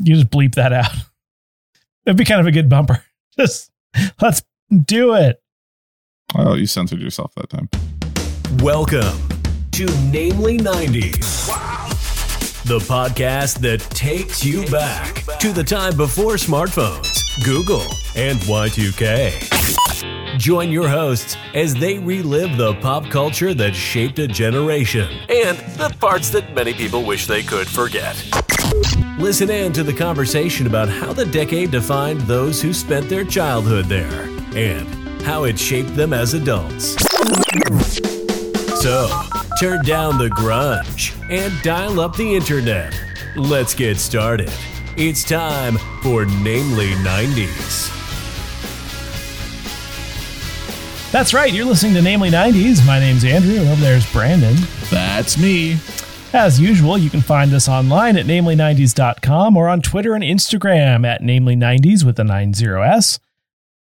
[0.00, 0.90] You just bleep that out.
[2.06, 3.02] It'd be kind of a good bumper.
[3.38, 3.70] Just
[4.20, 5.42] let's do it.
[6.34, 7.68] Oh, you censored yourself that time.
[8.62, 9.16] Welcome
[9.72, 11.46] to Namely 90s.
[12.64, 17.82] The podcast that takes you back to the time before smartphones, Google,
[18.16, 20.38] and Y2K.
[20.38, 25.94] Join your hosts as they relive the pop culture that shaped a generation and the
[26.00, 28.16] parts that many people wish they could forget.
[29.18, 33.86] Listen in to the conversation about how the decade defined those who spent their childhood
[33.86, 34.22] there
[34.54, 34.86] and
[35.22, 36.96] how it shaped them as adults.
[38.80, 39.08] So,
[39.58, 42.94] turn down the grunge and dial up the internet.
[43.34, 44.52] Let's get started.
[44.96, 47.92] It's time for Namely 90s.
[51.10, 51.52] That's right.
[51.52, 52.86] You're listening to Namely 90s.
[52.86, 54.56] My name's Andrew, and over there's Brandon.
[54.90, 55.78] That's me.
[56.32, 61.22] As usual, you can find us online at namely90s.com or on Twitter and Instagram at
[61.22, 63.18] namely90s with the 90s.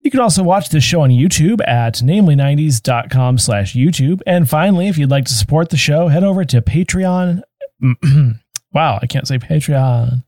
[0.00, 4.20] You can also watch this show on YouTube at namely90s.com slash YouTube.
[4.26, 7.42] And finally, if you'd like to support the show, head over to Patreon.
[8.72, 10.22] wow, I can't say Patreon.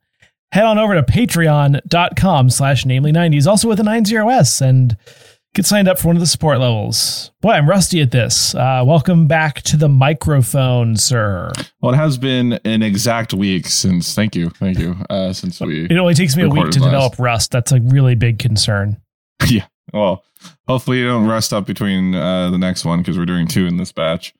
[0.50, 4.96] Head on over to patreon.com slash namely90s, also with a 90s, and
[5.58, 7.32] get signed up for one of the support levels.
[7.40, 8.54] Boy, I'm rusty at this.
[8.54, 11.50] Uh, welcome back to the microphone, sir.
[11.80, 14.14] Well, it has been an exact week since.
[14.14, 14.94] Thank you, thank you.
[15.10, 16.84] Uh, since we, It only takes me a week to last.
[16.84, 17.50] develop Rust.
[17.50, 18.98] That's a really big concern.
[19.48, 19.66] yeah.
[19.92, 20.22] Well,
[20.68, 23.78] hopefully you don't rust up between uh, the next one because we're doing two in
[23.78, 24.34] this batch.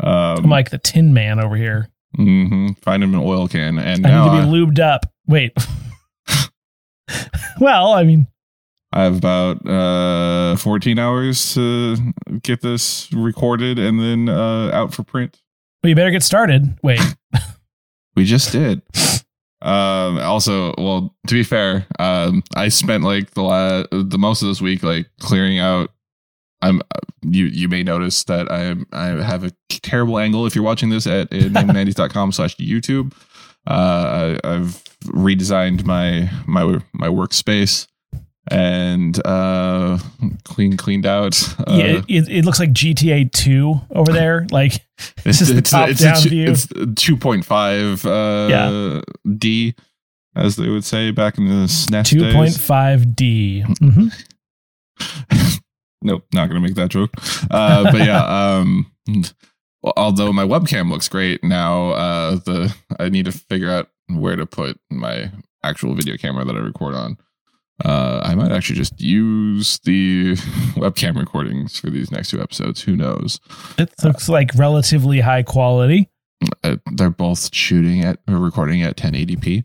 [0.00, 1.90] Um, I'm like the Tin Man over here.
[2.18, 2.72] Mm-hmm.
[2.82, 5.06] find him an oil can, and I now need to I, be lubed up.
[5.28, 5.52] Wait.
[7.60, 8.26] well, I mean,
[8.96, 11.96] I have about uh, 14 hours to
[12.40, 15.38] get this recorded and then uh, out for print.
[15.82, 16.78] well, you better get started.
[16.82, 17.00] Wait.
[18.16, 18.80] We just did.
[19.60, 24.48] Um, also, well, to be fair, um, I spent like the la- the most of
[24.48, 25.90] this week like clearing out.
[26.62, 26.80] I'm
[27.20, 31.06] you you may notice that I I have a terrible angle if you're watching this
[31.06, 33.12] at name90s.com slash YouTube.
[33.66, 37.86] Uh, I, I've redesigned my my my workspace
[38.48, 39.98] and uh
[40.44, 41.36] clean cleaned out.
[41.60, 44.46] Uh, yeah, it, it looks like GTA 2 over there.
[44.50, 44.84] Like,
[45.24, 46.50] this is the top it's, down it's, view.
[46.50, 49.00] It's 2.5 uh, Yeah.
[49.36, 49.74] D,
[50.34, 53.78] as they would say back in the SNES 2.5D.
[53.78, 54.08] hmm
[56.02, 57.10] Nope, not going to make that joke.
[57.50, 58.24] Uh, but yeah,
[58.58, 58.92] um,
[59.96, 64.46] although my webcam looks great now, uh, the I need to figure out where to
[64.46, 65.32] put my
[65.64, 67.18] actual video camera that I record on.
[67.84, 70.34] Uh, I might actually just use the
[70.76, 72.82] webcam recordings for these next two episodes.
[72.82, 73.38] Who knows?
[73.78, 76.08] It looks like relatively high quality.
[76.64, 79.64] uh, they're both shooting at or recording at 1080p.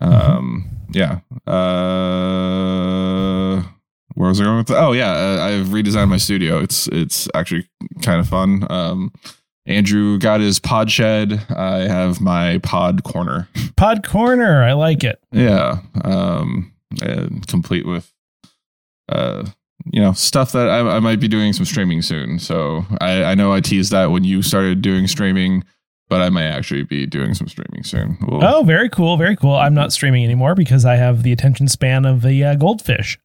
[0.00, 0.12] Mm-hmm.
[0.12, 1.20] Um, yeah.
[2.00, 3.62] Uh,
[4.14, 4.82] where was I going with that?
[4.82, 6.58] Oh yeah, uh, I've redesigned my studio.
[6.58, 7.68] It's it's actually
[8.02, 8.66] kind of fun.
[8.70, 9.12] Um,
[9.66, 11.46] Andrew got his pod shed.
[11.50, 13.48] I have my pod corner.
[13.76, 14.62] Pod Corner.
[14.62, 15.20] I like it.
[15.32, 15.78] Yeah.
[16.04, 16.72] Um,
[17.02, 18.12] and complete with
[19.08, 19.44] uh
[19.92, 22.38] you know stuff that I, I might be doing some streaming soon.
[22.38, 25.64] So I, I know I teased that when you started doing streaming,
[26.08, 28.18] but I may actually be doing some streaming soon.
[28.20, 29.16] We'll, Oh, very cool.
[29.16, 29.54] Very cool.
[29.54, 33.18] I'm not streaming anymore because I have the attention span of the uh, goldfish.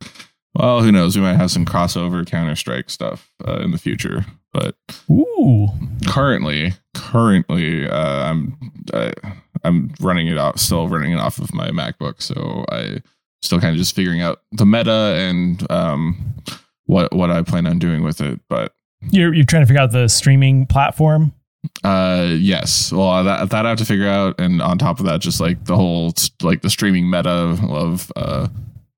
[0.53, 1.18] Well, who knows?
[1.18, 4.26] We might have some crossover Counter Strike stuff uh, in the future.
[4.53, 4.76] But
[5.12, 5.68] Ooh.
[6.08, 8.58] currently, currently, uh, I'm
[8.94, 9.12] I,
[9.66, 12.22] I'm running it off, still running it off of my MacBook.
[12.22, 13.02] So I
[13.45, 16.33] still kind of just figuring out the meta and um
[16.85, 18.39] what what I plan on doing with it.
[18.50, 18.73] But
[19.11, 21.33] You're, you're trying to figure out the streaming platform.
[21.84, 25.19] uh yes, well that that I have to figure out, and on top of that,
[25.22, 28.47] just like the whole like the streaming meta of uh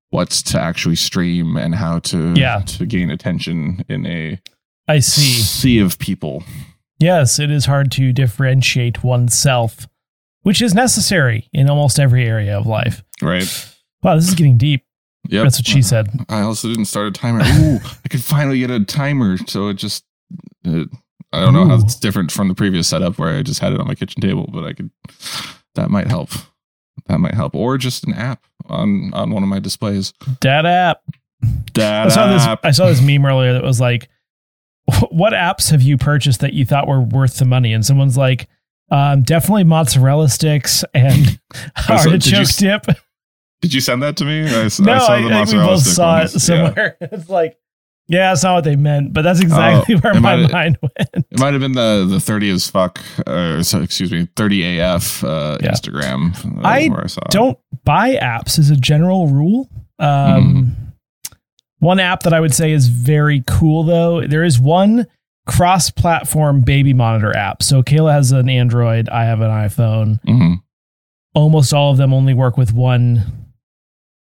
[0.09, 2.59] what's to actually stream and how to Yeah.
[2.61, 4.39] to gain attention in a
[4.87, 5.21] I see.
[5.41, 6.43] sea of people.
[6.99, 9.87] Yes, it is hard to differentiate oneself,
[10.43, 13.03] which is necessary in almost every area of life.
[13.21, 13.47] Right.
[14.03, 14.83] Wow, this is getting deep.
[15.29, 15.43] Yep.
[15.43, 16.09] That's what she said.
[16.29, 17.41] I also didn't start a timer.
[17.43, 19.37] Ooh, I could finally get a timer.
[19.47, 20.05] So it just,
[20.63, 20.87] it,
[21.33, 23.79] I don't know how it's different from the previous setup where I just had it
[23.79, 24.89] on my kitchen table, but I could,
[25.75, 26.29] that might help.
[27.07, 27.55] That might help.
[27.55, 30.13] Or just an app on, on one of my displays.
[30.41, 31.01] That app.
[31.75, 32.41] That I saw this.
[32.43, 32.65] app.
[32.65, 34.09] I saw this meme earlier that was like,
[35.11, 38.47] "What apps have you purchased that you thought were worth the money?" And someone's like,
[38.89, 41.39] um, "Definitely mozzarella sticks and
[41.89, 42.97] Oh, so did you artichoke dip."
[43.61, 44.41] Did you send that to me?
[44.47, 44.83] I, no, I saw
[45.13, 46.95] I, the I think we both saw it somewhere.
[47.01, 47.57] it's like,
[48.07, 51.09] Yeah, that's not what they meant, but that's exactly Oh, where my mind went.
[51.31, 55.23] It might have been the the thirty as fuck, uh, so, excuse me, thirty AF
[55.23, 55.71] uh, Yeah.
[55.71, 56.35] Instagram.
[56.63, 57.31] uh, I where saw it.
[57.31, 59.69] Don't buy apps as a general rule.
[59.99, 60.75] Um,
[61.79, 65.05] One app that I would say is very cool, though, there is one
[65.47, 67.63] cross platform baby monitor app.
[67.63, 70.21] So Kayla has an Android, I have an iPhone.
[70.23, 70.55] Mhm.
[71.33, 73.45] Almost all of them only work with one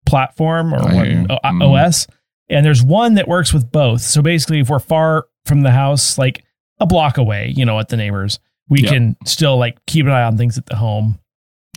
[0.07, 0.95] platform or you.
[0.95, 1.61] one O- Mhm.
[1.63, 2.07] OS.
[2.49, 4.01] And there's one that works with both.
[4.01, 6.43] So basically, if we're far from the house, like
[6.79, 8.39] a block away, you know, at the neighbors,
[8.69, 8.89] we Yeah.
[8.91, 11.19] can still like keep an eye on things at the home.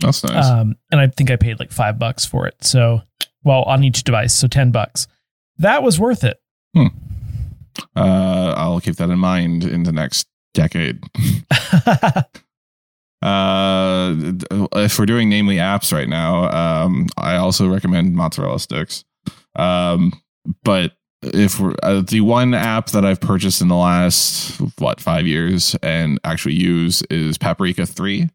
[0.01, 0.45] That's nice.
[0.45, 2.55] Um, and I think I paid like five bucks for it.
[2.63, 3.01] So,
[3.43, 5.07] well, on each device, so ten bucks.
[5.57, 6.39] That was worth it.
[7.95, 11.01] uh, I'll keep that in mind in the next decade.
[13.21, 14.15] Uh,
[14.73, 16.49] if we're doing namely apps right now,
[16.83, 19.03] um, I also recommend mozzarella sticks.
[19.55, 20.13] Um,
[20.63, 25.27] but if we're uh, the one app that I've purchased in the last what five
[25.27, 28.29] years and actually use is Paprika Three.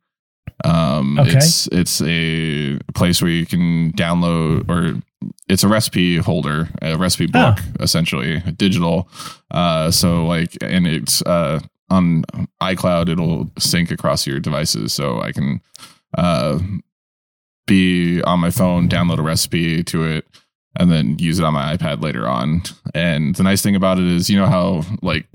[0.65, 1.33] Um, Okay.
[1.37, 5.03] it's it's a place where you can download or
[5.49, 7.51] it's a recipe holder, a recipe Oh.
[7.55, 9.09] book, essentially digital.
[9.51, 12.25] Uh, so like, and it's uh on
[12.63, 15.61] iCloud, it'll sync across your devices, so I can
[16.17, 16.59] uh
[17.67, 20.25] be on my phone, download a recipe to it,
[20.79, 22.63] and then use it on my iPad later on.
[22.95, 25.27] And the nice thing about it is, you know how like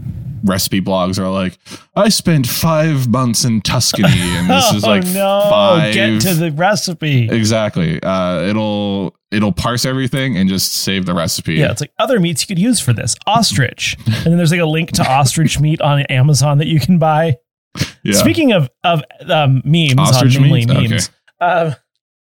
[0.43, 1.57] recipe blogs are like,
[1.95, 5.47] I spent five months in Tuscany, and this is like oh no!
[5.49, 5.93] five.
[5.93, 7.29] Get to the recipe.
[7.29, 8.01] exactly.
[8.01, 11.55] Uh, it'll it'll parse everything and just save the recipe.
[11.55, 14.61] Yeah, it's like other meats you could use for this ostrich, and then there's like
[14.61, 17.35] a link to ostrich meat on Amazon that you can buy.
[18.03, 18.13] Yeah.
[18.15, 20.67] Speaking of of um, memes, Ostrich on meat?
[20.67, 21.09] memes.
[21.39, 21.73] Uh,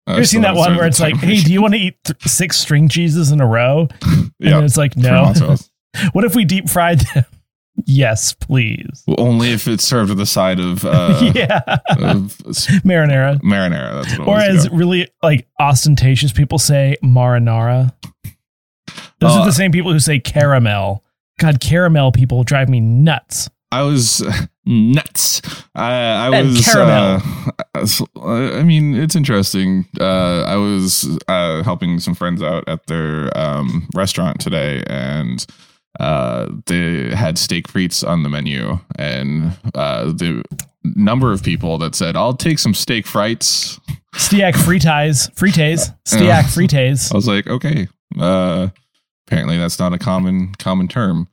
[0.10, 2.22] Uh, you've seen that one where it's like, "Hey, do you want to eat th-
[2.24, 5.34] six string cheeses in a row?" And then it's like, "No."
[6.14, 7.26] what if we deep fried them?
[7.86, 9.04] yes, please.
[9.18, 12.38] only if it's served with a side of, uh, yeah, of
[12.84, 13.40] marinara.
[13.42, 14.04] marinara.
[14.04, 17.94] That's what it Or as really like ostentatious people say, marinara.
[19.20, 21.04] Those Oh, are the same people who say caramel.
[21.40, 23.50] God, caramel people drive me nuts.
[23.72, 24.24] I was
[24.66, 25.42] nuts.
[25.76, 26.66] I, was.
[26.66, 27.22] caramel.
[27.76, 29.86] Uh, I mean, it's interesting.
[30.00, 35.46] Uh, I was uh, helping some friends out at their um, restaurant today, and
[36.00, 40.44] uh, they had steak frites on the menu, and uh, the
[40.84, 43.80] number of people that said, "I'll take some steak frites."
[44.16, 47.12] Stiac frites, frites, Stiac frites.
[47.14, 47.88] I was like, okay.
[48.20, 48.70] Uh,
[49.28, 51.28] apparently, that's not a common common term.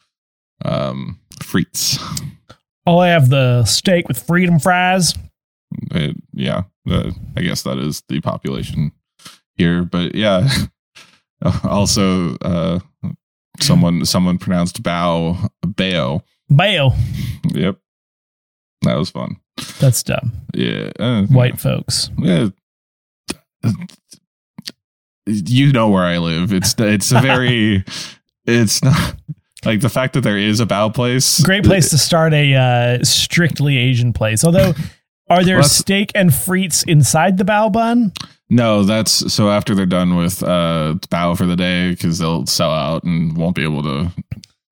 [0.64, 1.98] Um, frites.
[2.86, 5.14] I'll have the steak with freedom fries.
[5.92, 8.92] It- yeah, uh, I guess that is the population
[9.56, 9.82] here.
[9.84, 10.48] But yeah,
[11.64, 12.80] also uh,
[13.60, 15.36] someone someone pronounced bow
[15.66, 16.22] bao.
[16.50, 16.94] bao.
[17.54, 17.78] Yep,
[18.82, 19.36] that was fun.
[19.80, 20.32] That's dumb.
[20.54, 22.10] Yeah, uh, White folks.
[22.18, 22.48] Yeah.
[25.26, 26.52] You know where I live.
[26.52, 27.84] It's it's a very
[28.46, 29.16] it's not
[29.66, 31.40] like the fact that there is a bow place.
[31.42, 34.44] Great place to start a uh, strictly Asian place.
[34.44, 34.72] Although,
[35.28, 38.12] are there Well, steak and frites inside the bao bun?
[38.48, 42.70] No, that's so after they're done with uh bow for the day because they'll sell
[42.70, 44.12] out and won't be able to.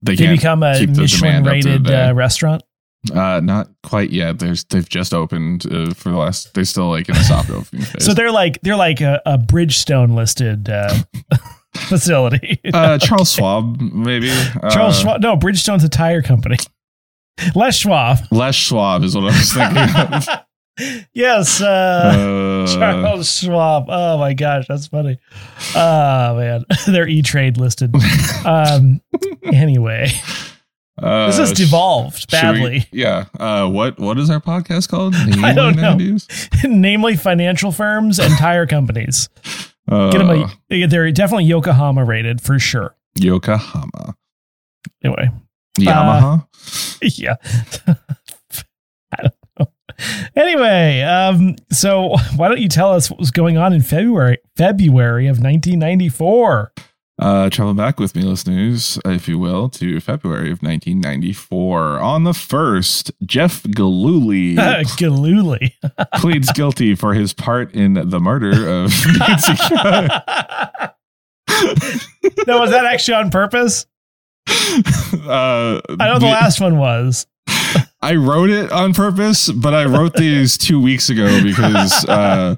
[0.02, 2.62] They They can't become a Michelin rated uh, restaurant.
[3.12, 4.38] Uh, not quite yet.
[4.38, 6.54] There's they've just opened uh, for the last.
[6.54, 8.04] They're still like in a soft opening phase.
[8.04, 10.94] So they're like they're like a, a Bridgestone listed uh,
[11.88, 12.60] facility.
[12.72, 14.28] uh, Charles Schwab, maybe
[14.70, 15.20] Charles uh, Schwab.
[15.20, 16.56] No, Bridgestone's a tire company.
[17.54, 18.18] Les Schwab.
[18.30, 21.06] Les Schwab is what I was thinking.
[21.12, 23.86] yes, uh, uh, Charles Schwab.
[23.88, 25.18] Oh my gosh, that's funny.
[25.74, 27.94] Oh man, they're E Trade listed.
[28.44, 29.00] Um,
[29.44, 30.08] anyway,
[31.02, 32.86] uh, this has devolved should we- badly.
[32.92, 33.24] yeah.
[33.38, 35.14] Uh, what what is our podcast called?
[35.16, 35.98] I don't know.
[36.64, 39.28] Namely, financial firms and tire companies.
[39.90, 40.86] Uh, Get them a.
[40.86, 42.96] They're definitely Yokohama rated for sure.
[43.16, 44.16] Yokohama.
[45.02, 45.30] Anyway,
[45.78, 46.46] Yamaha.
[47.02, 47.34] yeah.
[49.16, 49.66] I don't know.
[50.34, 55.26] Anyway, um, so why don't you tell us what was going on in February February
[55.26, 56.72] of 1994?
[57.16, 62.00] Uh, travel back with me, listeners, if you will, to February of 1994.
[62.00, 64.56] On the first, Jeff Galooly
[64.98, 65.72] Galooly.
[66.14, 69.54] pleads guilty for his part in the murder of Nancy
[72.46, 73.86] no, was that actually on purpose?
[74.48, 77.26] uh, I know the last one was.
[78.04, 82.54] I wrote it on purpose, but I wrote these two weeks ago because uh,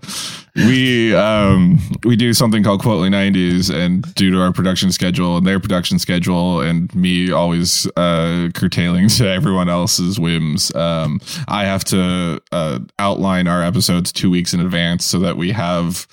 [0.57, 5.47] we um, we do something called Quotely 90s, and due to our production schedule and
[5.47, 11.85] their production schedule, and me always uh, curtailing to everyone else's whims, um, I have
[11.85, 16.09] to uh, outline our episodes two weeks in advance so that we have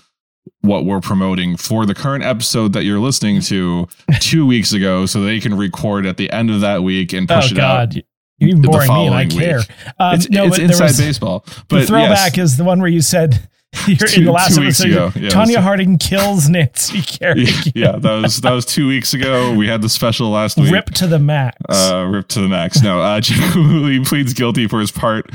[0.61, 3.87] what we're promoting for the current episode that you're listening to
[4.19, 7.51] two weeks ago so they can record at the end of that week and push
[7.51, 7.89] oh it out.
[7.89, 8.03] God,
[8.47, 9.59] you're even boring me, and I care.
[9.99, 11.39] Um, it's no, it's inside was- baseball.
[11.47, 13.47] The But throwback yes, is the one where you said
[13.87, 14.89] you're in the last episode.
[14.89, 17.45] yeah, Tonya was- Harding kills Nancy Kerrigan.
[17.47, 19.53] yeah, yeah, that was that was two weeks ago.
[19.55, 20.71] We had the special last week.
[20.71, 21.57] Rip to the max.
[21.67, 22.83] Uh, ripped to the max.
[22.83, 25.25] No, uh, Jack Woolley pleads guilty for his part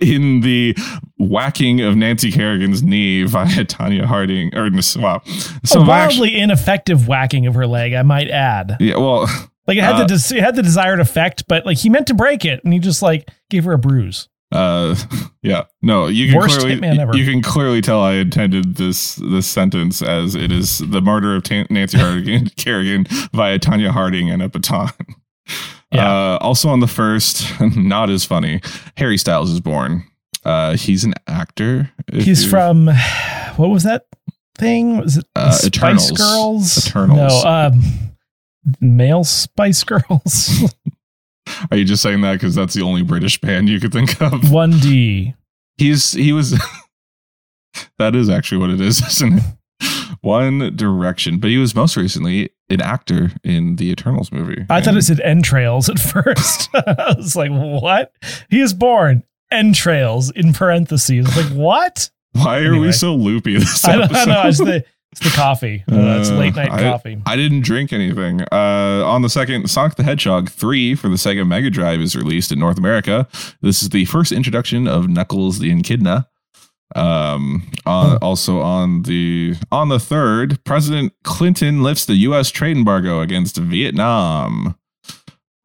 [0.00, 0.74] in the
[1.18, 4.54] whacking of Nancy Kerrigan's knee via Tonya Harding.
[4.56, 5.20] Or wow,
[5.64, 8.78] so wildly ineffective whacking of her leg, I might add.
[8.80, 9.28] yeah, well,
[9.66, 12.06] Like it had Uh, the des- it had the desired effect, but like he meant
[12.08, 14.28] to break it, and he just like gave her a bruise.
[14.52, 14.94] uh,
[15.42, 20.02] yeah, no, you can Worst clearly you can clearly tell I intended this this sentence
[20.02, 24.90] as it is the murder of Nancy Harding Kerrigan via Tonya Harding and a baton.
[25.92, 26.10] Yeah.
[26.34, 27.44] Uh, also on the first,
[27.76, 28.60] not as funny.
[28.96, 30.04] Harry Styles is born.
[30.44, 31.90] Uh, he's an actor.
[32.12, 32.88] He's from
[33.56, 34.06] what was that
[34.58, 34.98] thing?
[34.98, 36.10] Was it Uh, Spice Eternals.
[36.12, 36.86] Girls?
[36.86, 37.44] Eternals.
[37.44, 37.82] No, um,
[38.80, 40.64] male Spice Girls.
[41.70, 44.50] Are you just saying that because that's the only British band you could think of?
[44.52, 45.34] One D.
[45.76, 46.58] He's he was.
[47.98, 49.44] that is actually what it is, isn't it?
[50.22, 54.64] One Direction, but he was most recently an actor in the Eternals movie.
[54.70, 56.70] I thought it said entrails at first.
[56.74, 58.12] I was like, what?
[58.48, 61.36] He is born entrails in parentheses.
[61.36, 62.10] Like, what?
[62.32, 62.86] Why are Anyway.
[62.86, 64.14] we so loopy this I episode?
[64.14, 64.42] don't know.
[64.48, 64.84] It's the
[65.16, 65.84] it's the coffee.
[65.90, 67.20] Uh, it's late night I- coffee.
[67.24, 68.40] I didn't drink anything.
[68.50, 72.50] Uh, on the second, Sonic the Hedgehog 3 for the Sega Mega Drive is released
[72.50, 73.28] in North America.
[73.62, 76.26] This is the first introduction of Knuckles the Echidna.
[76.96, 82.50] Um, uh, also on the on the third, President Clinton lifts the U.S.
[82.50, 84.76] trade embargo against Vietnam.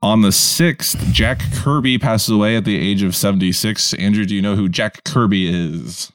[0.02, 3.94] On the sixth, Jack Kirby passes away at the age of 76.
[3.96, 6.12] Andrew, do you know who Jack Kirby is?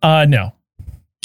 [0.00, 0.52] Uh, no.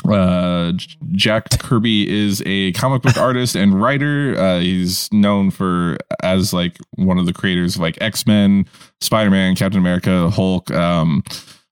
[0.10, 0.74] Uh,
[1.12, 4.36] Jack Kirby is a comic book artist and writer.
[4.38, 8.66] Uh, he's known for as like one of the creators of like X Men,
[9.02, 10.72] Spider Man, Captain America, Hulk.
[10.72, 11.24] Um,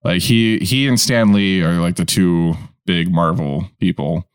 [0.03, 4.27] like he he and Stan Lee are like the two big Marvel people.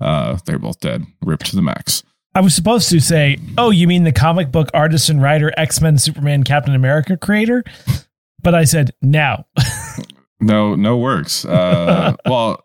[0.00, 2.02] Uh, they're both dead, ripped to the max.
[2.34, 5.80] I was supposed to say, oh, you mean the comic book artist and writer, X
[5.80, 7.64] Men, Superman, Captain America creator?
[8.42, 9.44] But I said, no.
[10.40, 11.44] No, no works.
[11.44, 12.64] Uh, well.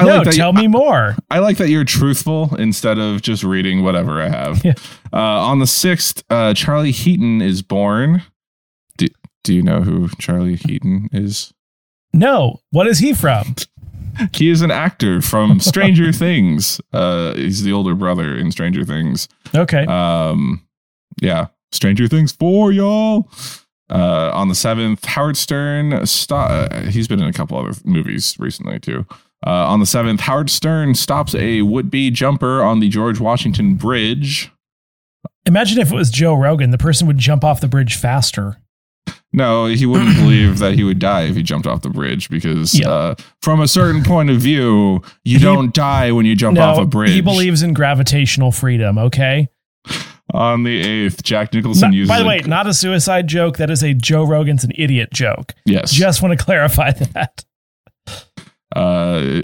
[0.00, 1.16] I no, like that you- tell me more.
[1.30, 4.64] I like that you're truthful instead of just reading whatever I have.
[4.64, 4.74] Yeah.
[5.12, 8.22] Uh, on the sixth, uh, Charlie Heaton is born.
[8.96, 9.06] Do,
[9.44, 11.52] do you know who Charlie Heaton is?
[12.12, 12.60] No.
[12.70, 13.54] What is he from?
[14.34, 16.80] He is an actor from Stranger Things.
[16.92, 19.28] Uh, he's the older brother in Stranger Things.
[19.54, 19.86] Okay.
[19.86, 20.66] Um,
[21.22, 23.30] yeah, Stranger Things for y'all.
[23.88, 26.04] Uh, on the seventh, Howard Stern.
[26.06, 29.06] St- he's been in a couple other movies recently too.
[29.46, 34.50] Uh, on the seventh, Howard Stern stops a would-be jumper on the George Washington Bridge.
[35.46, 38.56] Imagine if it was Joe Rogan, the person would jump off the bridge faster.
[39.32, 42.78] No, he wouldn't believe that he would die if he jumped off the bridge because,
[42.78, 42.88] Yeah.
[42.90, 46.62] uh, from a certain point of view, you He- don't die when you jump no,
[46.62, 47.10] off a bridge.
[47.12, 48.98] he believes in gravitational freedom.
[48.98, 49.48] Okay.
[50.32, 52.08] on the eighth, Jack Nicholson Not- uses.
[52.08, 53.56] by the a- way, not a suicide joke.
[53.56, 55.54] That is a Joe Rogan's an idiot joke.
[55.64, 57.44] yes, Just want to clarify that.
[58.76, 59.42] Uh,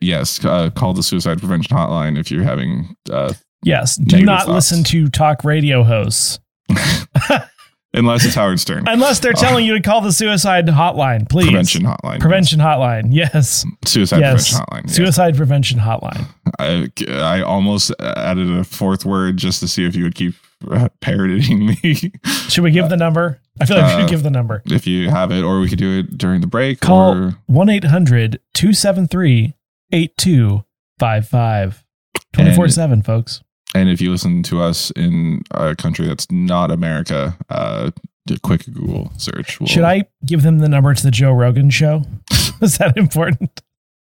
[0.00, 3.32] yes, uh, call the suicide prevention hotline if you're having uh,
[3.62, 3.96] Yes.
[3.96, 4.70] Do not thoughts.
[4.70, 6.38] listen to talk radio hosts
[7.92, 11.46] unless it's Howard Stern unless they're telling you to call the suicide hotline, please.
[11.46, 12.20] prevention hotline.
[12.20, 13.08] Prevention hotline.
[13.10, 13.64] Yes.
[13.84, 14.52] suicide yes.
[14.52, 14.86] prevention hotline.
[14.86, 14.96] yes.
[14.96, 16.28] Suicide prevention hotline.
[16.58, 20.34] I, I almost added a fourth word just to see if you would keep
[20.70, 21.76] uh, parroting me
[22.48, 23.40] Should we give the number?
[23.60, 24.62] I feel like we uh, should give the number.
[24.66, 26.80] if you have it, or we could do it during the break.
[26.80, 29.54] Call or 1 800 273
[29.92, 31.84] 8255.
[32.32, 33.42] 24 7, folks.
[33.74, 37.90] And if you listen to us in a country that's not America, uh,
[38.30, 39.58] a quick Google search.
[39.60, 42.02] will- Should I give them the number to the Joe Rogan show?
[42.62, 43.60] Is that important?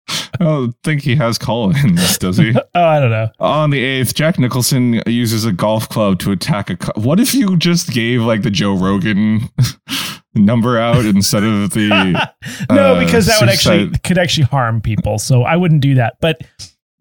[0.10, 2.54] I don't think he has call-ins, does he?
[2.76, 3.30] Oh, I don't know.
[3.40, 6.78] On the eighth, Jack Nicholson uses a golf club to attack a.
[6.78, 9.50] Co- what if you just gave like the Joe Rogan
[10.36, 11.88] number out instead of the?
[12.70, 15.18] no, uh, because that would actually could actually harm people.
[15.18, 16.18] So I wouldn't do that.
[16.22, 16.42] But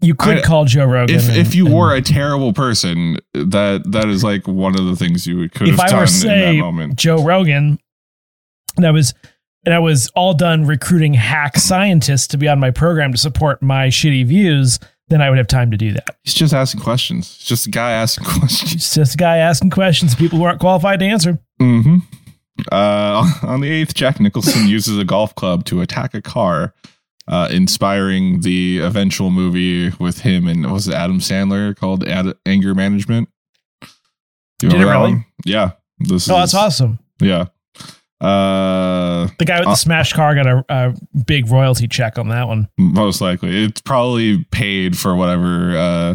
[0.00, 1.14] you could I- call Joe Rogan.
[1.14, 4.86] If and- if you and were a terrible person, that that is like one of
[4.86, 6.96] the things you could if have I done were in say that moment.
[6.96, 7.78] Joe Rogan,
[8.78, 9.12] that was
[9.66, 13.60] and I was all done recruiting hack scientists to be on my program to support
[13.62, 16.16] my shitty views, then I would have time to do that.
[16.24, 17.26] He's just asking questions.
[17.36, 18.72] It's just a guy asking questions.
[18.74, 21.38] It's just a guy asking questions people who aren't qualified to answer.
[21.60, 21.96] Mm-hmm.
[22.72, 26.72] Uh, on the eighth, Jack Nicholson uses a golf club to attack a car,
[27.28, 32.74] uh, inspiring the eventual movie with him and was it Adam Sandler called Ad- Anger
[32.74, 33.28] Management.
[34.58, 35.12] Do you Did it really?
[35.12, 35.24] one?
[35.44, 35.72] Yeah.
[35.98, 36.98] This Oh, is, that's awesome.
[37.20, 37.46] Yeah.
[38.20, 40.94] Uh, The guy with the Uh, smashed car got a, a
[41.26, 42.68] big royalty check on that one.
[42.78, 46.14] most likely, it's probably paid for whatever uh,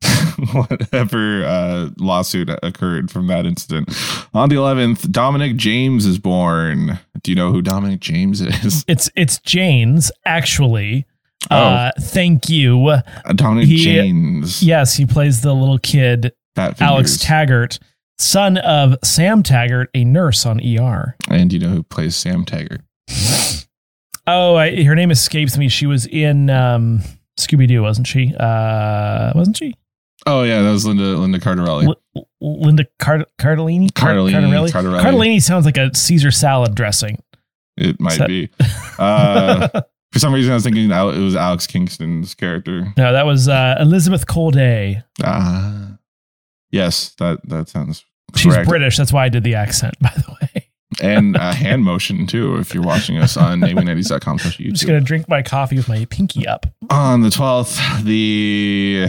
[0.52, 3.88] whatever uh, lawsuit occurred from that incident.
[4.34, 6.98] On the eleventh, Dominic James is born.
[7.22, 8.84] Do you know who Dominic James is?
[8.88, 11.06] It's it's Janes actually.
[11.50, 11.56] Oh.
[11.56, 12.96] Uh, thank you.
[13.34, 14.62] Dominic He- Janes.
[14.62, 17.16] Yes, he plays the little kid Alex.
[17.18, 17.78] Taggart,
[18.18, 21.16] son of Sam Taggart, a nurse on ER.
[21.30, 22.82] and you know who plays Sam Taggart?
[24.26, 25.68] Oh, I, her name escapes me.
[25.68, 27.00] She was in um,
[27.38, 28.34] Scooby Doo, wasn't she?
[28.38, 29.74] Uh, wasn't she?
[30.26, 31.94] Oh yeah, that was Linda Linda Cardarelli.
[32.16, 33.94] L- Linda Card- Cardellini?
[33.94, 34.70] Car- Cardellini, Cardarelli?
[34.70, 35.00] Cardarelli.
[35.02, 37.22] Cardellini sounds like a Caesar salad dressing.
[37.78, 38.50] It might that- be.
[38.98, 39.68] Uh,
[40.12, 42.92] for some reason, I was thinking it was Alex Kingston's character.
[42.96, 45.04] no, that was uh, Elizabeth Corday.
[45.22, 45.98] Ah,
[46.72, 48.04] yes, that that sounds
[48.36, 48.68] She's correct.
[48.68, 48.96] British.
[48.96, 50.68] That's why I did the accent, by the way.
[51.00, 52.56] and a hand motion too.
[52.56, 55.88] If you're watching us on naming90s.com slash I'm just going to drink my coffee with
[55.88, 56.66] my pinky up.
[56.90, 59.08] On the 12th, the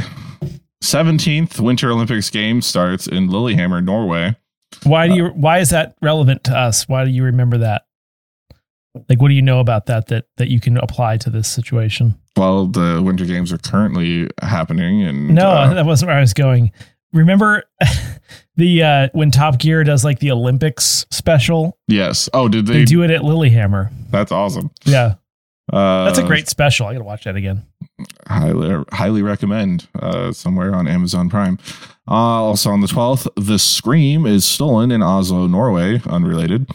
[0.84, 4.36] 17th Winter Olympics Games starts in Lillehammer, Norway.
[4.84, 5.26] Why do you?
[5.30, 6.88] Why is that relevant to us?
[6.88, 7.84] Why do you remember that?
[9.08, 12.16] Like, what do you know about that that that you can apply to this situation?
[12.38, 16.34] Well, the Winter Games are currently happening, and No, uh, that wasn't where I was
[16.34, 16.72] going.
[17.14, 17.64] Remember
[18.56, 21.78] the uh when Top Gear does like the Olympics special?
[21.88, 22.30] yes.
[22.34, 22.86] Oh, did They, they?
[22.86, 23.92] do it at Lillehammer.
[24.10, 24.72] that's awesome.
[24.86, 25.16] Yeah,
[25.72, 26.88] Uh, that's a great special.
[26.88, 27.66] I got to watch that again.
[28.28, 31.58] highly highly recommend uh, somewhere on Amazon Prime.
[32.08, 36.68] Uh, also on the 12th, The Scream is stolen in Oslo, Norway, unrelated.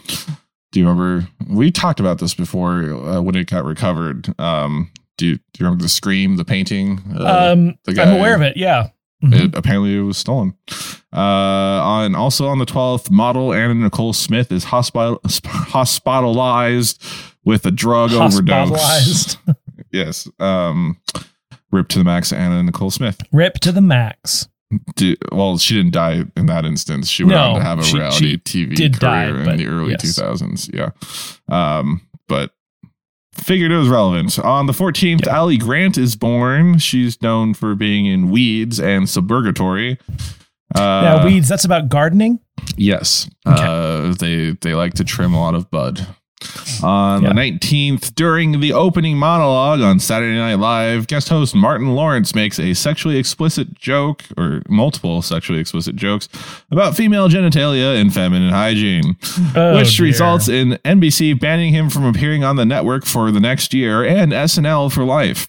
[0.71, 1.27] Do you remember?
[1.49, 4.33] We talked about this before uh, when it got recovered.
[4.39, 7.01] Um, do, you, do you remember The Scream, the painting?
[7.17, 8.55] Uh, um, I'm aware of it.
[8.57, 8.89] Yeah.
[9.23, 9.33] Mhm.
[9.45, 10.53] it, apparently, it was stolen.
[11.13, 17.01] Uh, on also on the 12th, model Anna Nicole Smith is hospital, hospitalized
[17.43, 19.37] with a drug overdose.
[19.91, 20.27] Yes.
[20.41, 20.97] Um,
[21.71, 23.21] rip to the max, Anna Nicole Smith.
[23.31, 24.49] Rip to the max.
[24.97, 27.07] Do, well, she didn't die in that instance.
[27.07, 29.57] She went No, on to have a she- reality she TV did die, career in
[29.57, 30.19] the early yes.
[30.19, 30.69] 2000s.
[30.73, 30.89] Yeah.
[31.47, 32.51] Um, but
[33.37, 34.37] figured it was relevant.
[34.39, 35.35] On the 14th, Yeah.
[35.35, 36.79] Allie Grant is born.
[36.79, 39.97] She's known for being in Weeds and Suburgatory.
[40.75, 41.47] Uh, yeah, weeds.
[41.47, 42.39] That's about gardening.
[42.75, 43.29] Yes.
[43.47, 43.63] Okay.
[43.63, 46.05] Uh, they they like to trim a lot of bud.
[46.83, 47.29] On Yeah.
[47.29, 52.59] the 19th, during the opening monologue on Saturday Night Live, guest host Martin Lawrence makes
[52.59, 56.27] a sexually explicit joke, or multiple sexually explicit jokes,
[56.71, 59.15] about female genitalia and feminine hygiene,
[59.55, 60.05] Oh, which dear.
[60.05, 64.31] results in NBC banning him from appearing on the network for the next year and
[64.33, 65.47] SNL for life.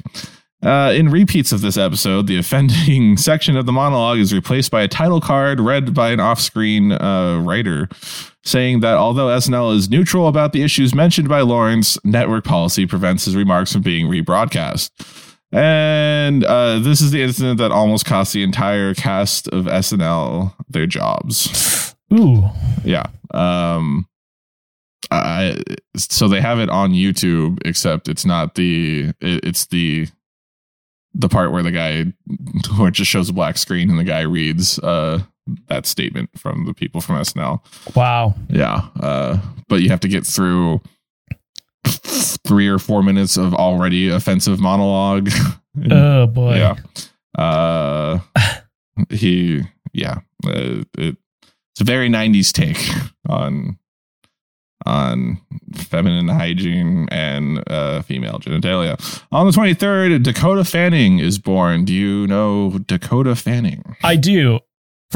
[0.64, 4.82] Uh, in repeats of this episode, the offending section of the monologue is replaced by
[4.82, 7.88] a title card read by an off screen uh, writer
[8.46, 13.24] saying that although SNL is neutral about the issues mentioned by Lawrence, network policy prevents
[13.24, 14.90] his remarks from being rebroadcast.
[15.52, 20.87] And uh, this is the incident that almost cost the entire cast of SNL their
[20.87, 21.94] jobs.
[22.12, 22.44] Ooh.
[22.85, 23.06] Yeah.
[23.32, 24.06] Um
[25.11, 25.61] I
[25.96, 30.09] so they have it on YouTube except it's not the it, it's the
[31.14, 32.04] the part where the guy
[32.76, 35.20] where it just shows a black screen and the guy reads uh
[35.68, 37.61] that statement from the people from SNL.
[37.94, 38.35] Wow.
[38.48, 38.88] Yeah.
[39.00, 40.80] Uh but you have to get through
[41.87, 45.30] 3 or 4 minutes of already offensive monologue.
[45.90, 46.56] Oh boy.
[46.56, 46.74] Yeah.
[47.37, 48.18] Uh,
[49.11, 51.16] he, yeah, uh, it,
[51.72, 52.78] it's a very '90s take
[53.28, 53.78] on
[54.87, 55.38] on
[55.74, 58.98] feminine hygiene and uh, female genitalia.
[59.32, 61.85] On the 23rd, Dakota Fanning is born.
[61.85, 63.96] Do you know Dakota Fanning?
[64.02, 64.61] I do.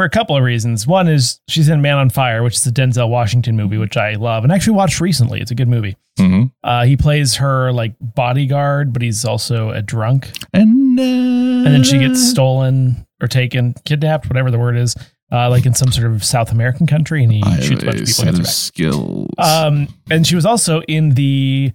[0.01, 0.87] For a couple of reasons.
[0.87, 4.15] One is she's in Man on Fire, which is a Denzel Washington movie, which I
[4.15, 5.43] love and actually watched recently.
[5.43, 5.95] It's a good movie.
[6.19, 6.45] Mm-hmm.
[6.65, 10.31] Uh, he plays her like bodyguard, but he's also a drunk.
[10.55, 14.97] And uh, And then she gets stolen or taken, kidnapped, whatever the word is,
[15.31, 18.01] uh, like in some sort of South American country, and he I shoots a bunch
[18.01, 18.15] of people.
[18.15, 19.29] set and of gets skills.
[19.37, 21.73] Um, and she was also in the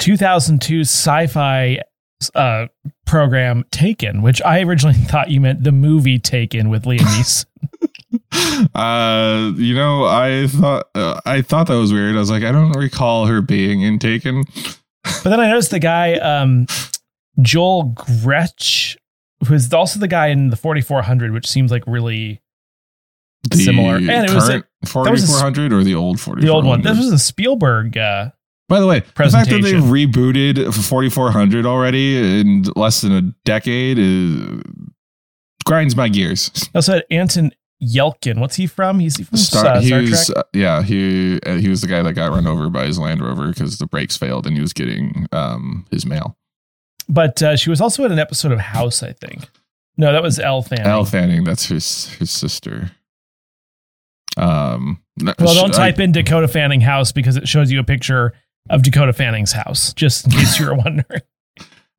[0.00, 1.78] 2002 sci-fi
[2.34, 2.66] uh,
[3.06, 7.46] program Taken, which I originally thought you meant the movie Taken with Liam Neeson.
[8.74, 12.16] uh, you know, I thought uh, I thought that was weird.
[12.16, 14.44] I was like, I don't recall her being in Taken.
[15.02, 16.66] But then I noticed the guy, um,
[17.40, 18.96] Joel Gretsch,
[19.46, 22.42] who's also the guy in the 4400, which seems like really
[23.48, 23.96] The Similar.
[23.96, 26.46] And it was current was 4400 or the old 4400?
[26.46, 26.82] the old one.
[26.82, 27.96] This was a Spielberg.
[27.96, 28.30] Uh,
[28.70, 33.98] By the way, the fact that they've rebooted 4400 already in less than a decade
[33.98, 34.62] is
[35.66, 36.52] grinds my gears.
[36.56, 37.50] I also Anton
[37.82, 38.38] Yelchin.
[38.38, 39.00] What's he from?
[39.00, 40.20] He's he from Star, uh, Star Trek.
[40.36, 43.20] uh, yeah, he uh, he was the guy that got run over by his Land
[43.20, 46.36] Rover because the brakes failed and he was getting um his mail.
[47.08, 49.48] But uh, she was also in an episode of House, I think.
[49.96, 50.86] No, that was Elle Fanning.
[50.86, 52.92] Elle Fanning, that's his his sister.
[54.36, 58.32] Um, well, don't I- type in Dakota Fanning house because it shows you a picture
[58.68, 61.22] of Dakota Fanning's house, just in case you were wondering.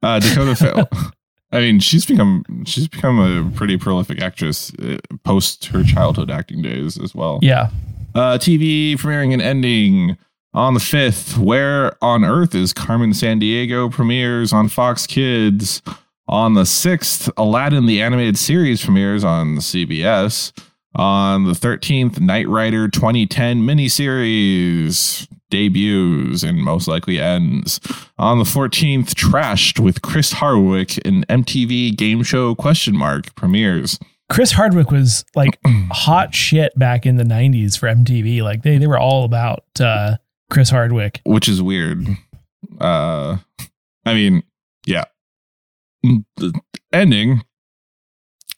[0.03, 0.87] Uh, Dakota Fa-
[1.53, 6.61] I mean, she's become she's become a pretty prolific actress uh, post her childhood acting
[6.61, 7.39] days as well.
[7.41, 7.69] Yeah.
[8.15, 10.17] Uh, TV premiering and ending
[10.53, 11.37] on the fifth.
[11.37, 15.81] Where on Earth is Carmen Sandiego premieres on Fox Kids.
[16.27, 20.53] On the sixth, Aladdin the animated series premieres on CBS.
[20.95, 27.79] On the thirteenth, Knight Rider 2010 miniseries debuts and most likely ends.
[28.17, 33.99] On the 14th, Trashed with Chris Hardwick an MTV game show question mark premieres.
[34.29, 35.59] Chris Hardwick was like
[35.91, 38.41] hot shit back in the 90s for MTV.
[38.41, 40.15] Like they, they were all about uh,
[40.49, 41.21] Chris Hardwick.
[41.25, 42.07] which is weird.
[42.79, 43.37] Uh,
[44.05, 44.43] I mean,
[44.85, 45.03] yeah.
[46.03, 46.59] The
[46.93, 47.43] ending,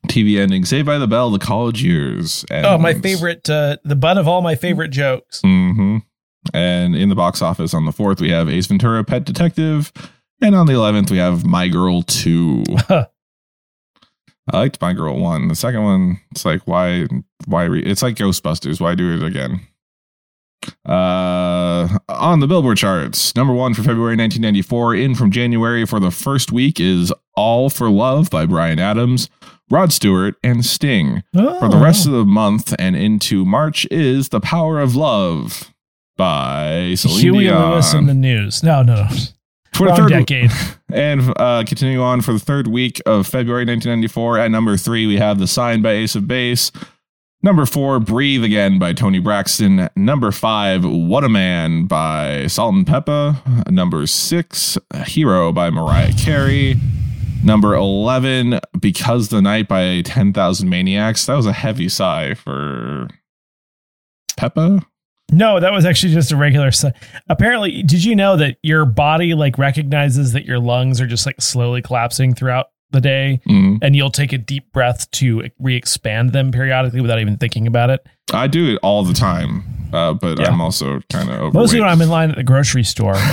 [0.08, 2.46] TV ending, Saved by the Bell, the college years.
[2.52, 5.42] Oh, my favorite, uh, the butt of all my favorite jokes.
[5.42, 5.98] hmm
[6.54, 9.92] And in the box office on the fourth, we have Ace Ventura, Pet Detective,
[10.42, 12.64] and on the eleventh, we have My Girl Two.
[12.90, 13.08] I
[14.52, 15.48] liked My Girl One.
[15.48, 17.08] The second one, it's like why,
[17.46, 17.64] why?
[17.64, 18.82] Re- it's like Ghostbusters.
[18.82, 19.62] Why do it again?
[20.86, 24.96] Uh, on the Billboard charts, number one for February 1994.
[24.96, 29.30] In from January for the first week is "All for Love" by Bryan Adams,
[29.70, 31.24] Rod Stewart, and Sting.
[31.60, 35.73] For the rest of the month and into March is "The Power of Love"
[36.18, 37.72] by Celine Huey Dion.
[37.72, 38.64] Lewis in the news.
[38.64, 39.08] No, no, no.
[39.74, 40.52] for the third decade.
[40.94, 45.18] and uh, continuing on for the third week of February 1994, at number three, we
[45.18, 46.72] have The Sign by Ace of Base.
[47.42, 49.90] Number four, Breathe Again by Toni Braxton.
[49.98, 53.70] Number five, What a Man by Salt and Pepa.
[53.70, 56.78] Number six, Hero by Mariah Carey.
[57.44, 61.26] Number 11, Because the Night by 10,000 Maniacs.
[61.26, 63.10] That was a heavy sigh for
[64.40, 64.86] Pepa.
[65.34, 66.72] No, that was actually just a regular.
[66.72, 66.92] si-
[67.28, 71.42] Apparently, did you know that your body like recognizes that your lungs are just like
[71.42, 73.80] slowly collapsing throughout the day, Mm.
[73.82, 78.06] and you'll take a deep breath to re-expand them periodically without even thinking about it.
[78.32, 80.50] I do it all the time, uh, but Yeah.
[80.50, 81.54] I'm also kind of.
[81.56, 83.16] Mostly when I'm in line at the grocery store.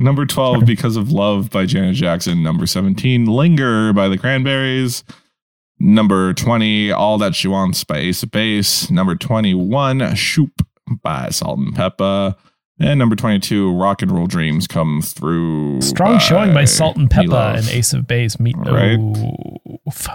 [0.00, 2.42] Number 12, Because of Love by Janet Jackson.
[2.42, 5.04] Number 17, Linger by the Cranberries.
[5.78, 8.90] Number 20, All That She Wants by Ace of Base.
[8.90, 10.66] Number 21, Shoop
[11.02, 12.36] by Salt and Pepa.
[12.80, 15.80] And number 22, Rock and Roll Dreams Come Through.
[15.80, 18.40] Strong showing by Salt and Pepa and Ace of Base.
[18.40, 18.56] Meat.
[18.56, 18.98] Right.
[19.86, 20.08] Oof.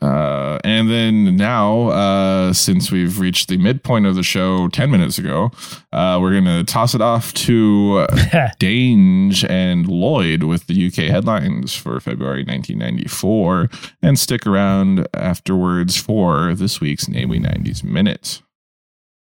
[0.00, 5.18] Uh, and then now, uh, since we've reached the midpoint of the show 10 minutes
[5.18, 5.50] ago,
[5.92, 8.06] uh, we're going to toss it off to
[8.58, 13.68] Dange and Lloyd with the UK headlines for February 1994
[14.02, 18.42] and stick around afterwards for this week's Namely 90s Minute.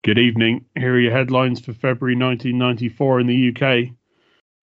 [0.04, 0.66] Good evening.
[0.76, 3.94] Here are your headlines for February 1994 in the UK.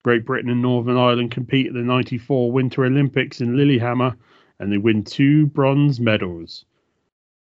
[0.03, 4.17] Great Britain and Northern Ireland compete at the 94 Winter Olympics in Lillehammer
[4.61, 6.65] and they win two bronze medals.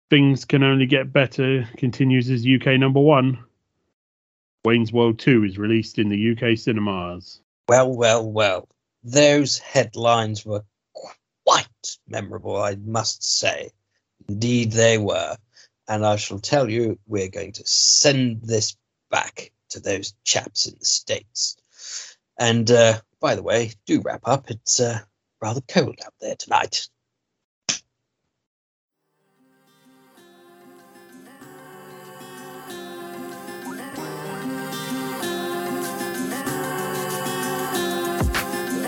[0.09, 3.39] Things can only get better continues as UK number one.
[4.65, 7.39] Wayne's World 2 is released in the UK cinemas.
[7.69, 8.67] Well, well, well.
[9.03, 10.65] Those headlines were
[11.45, 13.71] quite memorable, I must say.
[14.27, 15.37] Indeed, they were.
[15.87, 18.75] And I shall tell you, we're going to send this
[19.09, 21.55] back to those chaps in the States.
[22.37, 24.51] And uh, by the way, do wrap up.
[24.51, 24.99] It's uh,
[25.41, 26.89] rather cold out there tonight.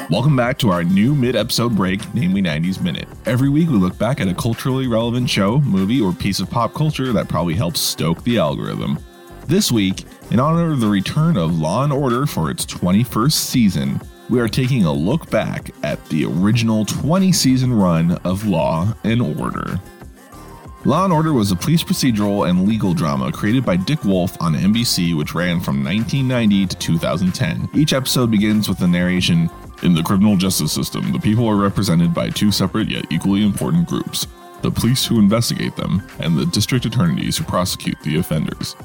[0.10, 3.08] Welcome back to our new mid episode break, namely 90s Minute.
[3.28, 6.74] Every week we look back at a culturally relevant show, movie, or piece of pop
[6.74, 8.98] culture that probably helps stoke the algorithm.
[9.46, 14.02] This week, in honor of the return of Law and Order for its 21st season,
[14.32, 19.22] we are taking a look back at the original 20 season run of Law and
[19.22, 19.80] Order.
[20.86, 24.56] Law and Order was a police procedural and legal drama created by Dick Wolf on
[24.56, 27.70] NBC, which ran from 1990 to 2010.
[27.76, 32.14] Each episode begins with a narration In the criminal justice system, the people are represented
[32.14, 34.28] by two separate yet equally important groups
[34.62, 38.76] the police who investigate them, and the district attorneys who prosecute the offenders.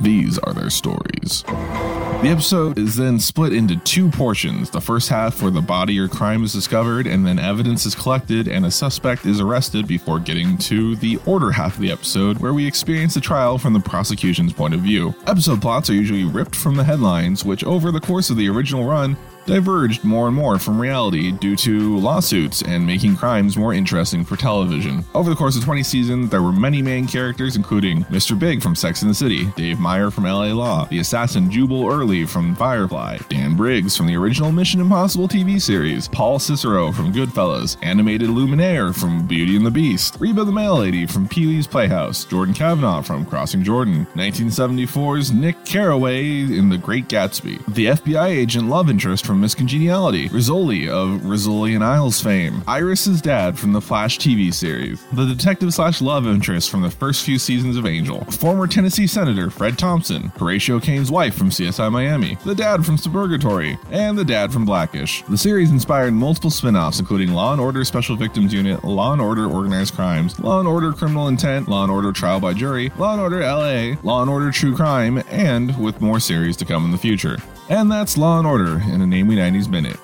[0.00, 1.42] These are their stories.
[1.42, 4.70] The episode is then split into two portions.
[4.70, 8.48] The first half, where the body or crime is discovered, and then evidence is collected
[8.48, 12.54] and a suspect is arrested before getting to the order half of the episode, where
[12.54, 15.14] we experience the trial from the prosecution's point of view.
[15.26, 18.84] Episode plots are usually ripped from the headlines, which over the course of the original
[18.84, 24.24] run diverged more and more from reality due to lawsuits and making crimes more interesting
[24.24, 25.04] for television.
[25.14, 28.38] Over the course of 20 seasons, there were many main characters, including Mr.
[28.38, 32.24] Big from Sex and the City, Dave Meyer from LA Law, the assassin Jubal Early
[32.24, 37.76] from Firefly, Dan Briggs from the original Mission Impossible TV series, Paul Cicero from Goodfellas,
[37.82, 42.24] animated Luminaire from Beauty and the Beast, Reba the Mail Lady from Pee Wee's Playhouse,
[42.24, 48.68] Jordan Cavanaugh from Crossing Jordan, 1974's Nick Carraway in The Great Gatsby, the FBI agent
[48.68, 53.80] love interest from Miss Congeniality, Rizzoli of Rizzoli and Isles fame, Iris's dad from the
[53.80, 58.24] Flash TV series, the detective slash love interest from the first few seasons of Angel,
[58.26, 63.78] former Tennessee Senator Fred Thompson, Horatio Caine's wife from CSI Miami, the dad from Suburgatory,
[63.90, 65.22] and the dad from Blackish.
[65.28, 69.22] The series inspired multiple spin offs, including Law and Order Special Victims Unit, Law and
[69.22, 73.12] Order Organized Crimes, Law and Order Criminal Intent, Law and Order Trial by Jury, Law
[73.12, 76.90] and Order LA, Law and Order True Crime, and with more series to come in
[76.90, 77.38] the future.
[77.70, 79.96] And that's Law and Order in a Namely 90s minute.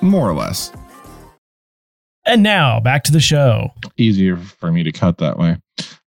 [0.00, 0.72] More or less.
[2.24, 3.70] And now back to the show.
[3.96, 5.56] Easier for me to cut that way.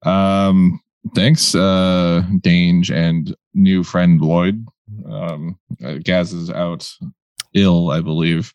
[0.03, 0.81] Um,
[1.15, 4.65] thanks, uh, Dange and new friend Lloyd.
[5.09, 6.89] Um, uh, Gaz is out
[7.53, 8.53] ill, I believe.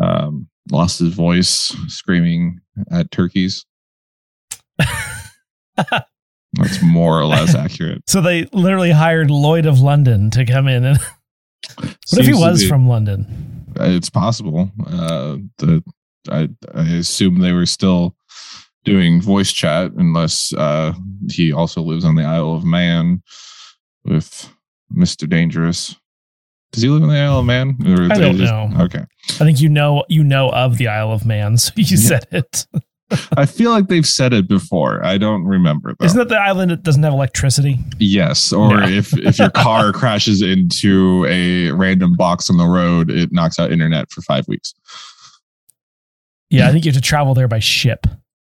[0.00, 2.60] Um, lost his voice screaming
[2.90, 3.64] at turkeys.
[6.54, 8.02] That's more or less accurate.
[8.08, 10.84] So they literally hired Lloyd of London to come in.
[10.84, 10.98] And
[11.76, 13.64] what if he was be- from London?
[13.76, 14.70] It's possible.
[14.86, 15.82] Uh, the
[16.30, 18.16] I, I assume they were still
[18.84, 20.92] doing voice chat, unless uh,
[21.30, 23.22] he also lives on the Isle of Man
[24.04, 24.50] with
[24.90, 25.96] Mister Dangerous.
[26.72, 27.76] Does he live on the Isle of Man?
[27.80, 28.70] I don't know.
[28.80, 32.26] Okay, I think you know you know of the Isle of Man, so you said
[32.30, 32.66] it.
[33.36, 35.04] I feel like they've said it before.
[35.04, 36.06] I don't remember though.
[36.06, 37.78] Isn't that the island that doesn't have electricity?
[37.98, 38.88] Yes, or No.
[38.88, 43.70] if if your car crashes into a random box on the road, it knocks out
[43.72, 44.74] internet for five weeks.
[46.50, 48.06] Yeah, I think you have to travel there by ship,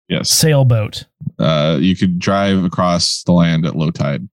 [0.09, 1.05] Yes, sailboat.
[1.39, 4.29] uh, you could drive across the land at low tide.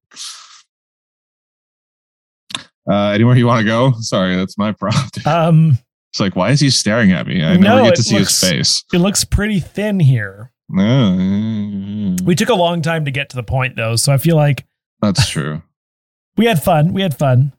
[2.90, 3.94] Uh, anywhere you want to go?
[4.00, 5.26] Sorry, that's my prompt.
[5.26, 5.78] Um,
[6.12, 7.44] It's like, why is he staring at me?
[7.44, 8.84] I No, never get to see looks- his face.
[8.94, 10.52] it looks pretty thin here.
[10.78, 14.36] Uh, We took a long time to get to the point, though, so I feel
[14.36, 14.66] like
[15.02, 15.62] That's true.
[16.38, 16.94] we had fun.
[16.94, 17.54] We had fun.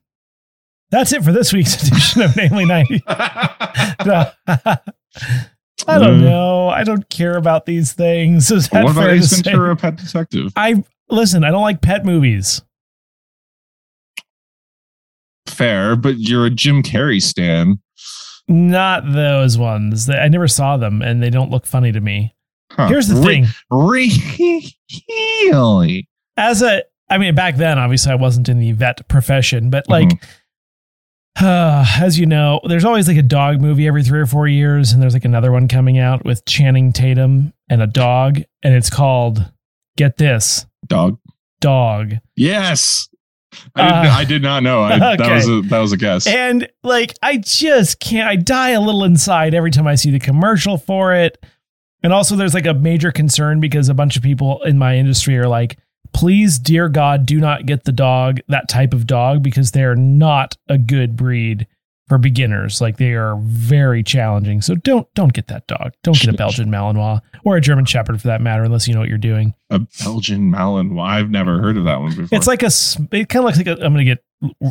[0.91, 3.03] That's it for this week's edition of Namely 90.
[3.09, 4.79] I
[5.99, 6.23] don't Mm.
[6.23, 6.69] know.
[6.69, 8.51] I don't care about these things.
[8.51, 9.43] Is that what about fair to Ace say?
[9.43, 10.53] Ventura: Pet Detective?
[10.57, 11.45] I listen.
[11.45, 12.63] I don't like pet movies.
[15.47, 17.81] Fair, but you're a Jim Carrey stan.
[18.49, 20.11] Not those ones.
[20.11, 22.35] I never saw them, and they don't look funny to me.
[22.73, 22.89] Huh.
[22.89, 26.09] Here's the Re- thing: Really?
[26.37, 30.09] as a, I mean, back then, obviously, I wasn't in the vet profession, but like,
[30.09, 30.27] Mm-hmm.
[31.45, 34.93] uh, as you know, there's always like a dog movie every three or four years,
[34.93, 38.91] and there's like another one coming out with Channing Tatum and a dog, and it's
[38.91, 39.51] called
[39.97, 41.19] "Get This Dog.
[41.61, 43.09] Dog." Yes.
[43.75, 44.83] I, Uh, I did not know.
[44.83, 46.27] I, That was a that was a guess.
[46.27, 48.29] And like, I just can't.
[48.29, 51.45] I die a little inside every time I see the commercial for it.
[52.03, 55.39] And also, there's like a major concern because a bunch of people in my industry
[55.39, 55.79] are like,
[56.13, 60.57] please, dear God, do not get the dog, that type of dog, because they're not
[60.69, 61.67] a good breed
[62.13, 62.83] for beginners.
[62.83, 64.61] Like they are very challenging.
[64.61, 65.93] So don't don't get that dog.
[66.03, 69.01] Don't get a Belgian Malinois or a German Shepherd for that matter, unless you know
[69.01, 69.55] what you're doing.
[69.71, 71.01] a Belgian Malinois.
[71.09, 72.29] I've never heard of that one before.
[72.37, 72.67] It's like a.
[73.17, 74.23] It kind of looks like a, I'm going to get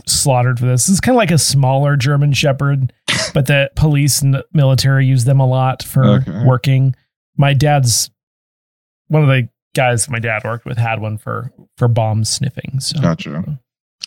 [0.08, 0.88] slaughtered for this.
[0.88, 2.94] It's kind of like a smaller German Shepherd,
[3.34, 6.44] but the police and the military use them a lot for Okay.
[6.46, 6.96] working.
[7.38, 8.12] My dad's
[9.08, 12.80] one of the guys my dad worked with had one for for bomb sniffing.
[12.80, 13.60] So, gotcha.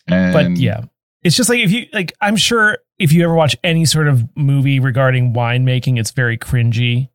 [0.06, 0.82] And but yeah,
[1.24, 2.12] it's just like if you like.
[2.20, 7.08] I'm sure if you ever watch any sort of movie regarding winemaking, it's very cringy.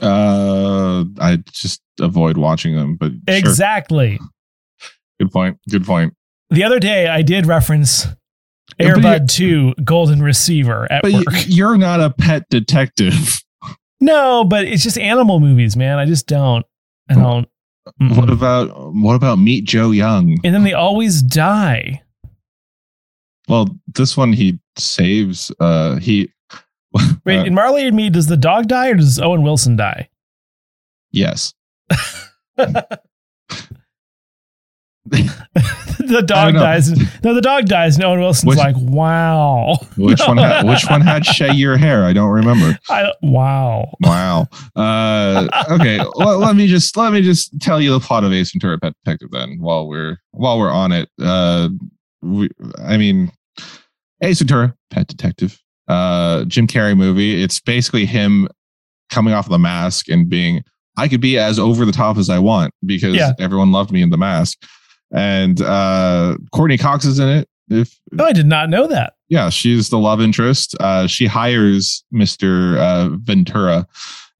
[0.00, 2.96] uh, I just avoid watching them.
[2.96, 3.36] But sure.
[3.38, 4.18] Exactly.
[5.20, 5.58] Good point.
[5.70, 6.14] Good point.
[6.50, 8.06] the other day I did reference
[8.80, 11.24] Airbud 2 Golden Receiver at But work.
[11.46, 13.40] you're not a pet detective.
[14.00, 15.98] no, but it's just animal movies, man.
[15.98, 16.64] I just don't.
[17.10, 17.48] I don't.
[18.00, 18.16] Mm-mm.
[18.16, 20.38] What about what about Mighty Joe Young?
[20.44, 22.00] and then they always die.
[23.48, 25.52] Well, this one he saves.
[25.60, 26.30] Uh, he.
[27.24, 30.08] Wait, uh, in Marley and Me, does the dog die or does Owen Wilson die?
[31.10, 31.52] yes.
[35.06, 36.90] the dog dies.
[37.22, 37.96] No, the dog dies.
[37.96, 39.78] And Owen Wilson's Which- like, wow.
[39.96, 40.38] Which one?
[40.38, 42.04] Had, which one had shaggier hair?
[42.04, 42.78] I don't remember.
[42.88, 43.92] I, wow.
[44.00, 44.48] Wow.
[44.76, 46.00] Uh, okay.
[46.16, 48.94] Well, let me just let me just tell you the plot of Ace Ventura: Pet
[49.04, 49.30] Detective.
[49.32, 51.68] Then, while we're while we're on it, uh,
[52.22, 53.32] we, I mean,
[54.22, 55.58] Ace Ventura: Pet Detective.
[55.88, 57.42] Uh, Jim Carrey movie.
[57.42, 58.48] It's basically him
[59.10, 60.62] coming off of the mask and being,
[60.96, 63.32] I could be as over the top as I want because Yeah.
[63.38, 64.58] everyone loved me in the mask.
[65.12, 67.48] And uh, Courteney Cox is in it.
[67.68, 69.14] If Oh, I did not know that.
[69.28, 70.74] yeah, she's the love interest.
[70.80, 72.76] Uh, she hires Mr.
[72.78, 73.86] Uh, Ventura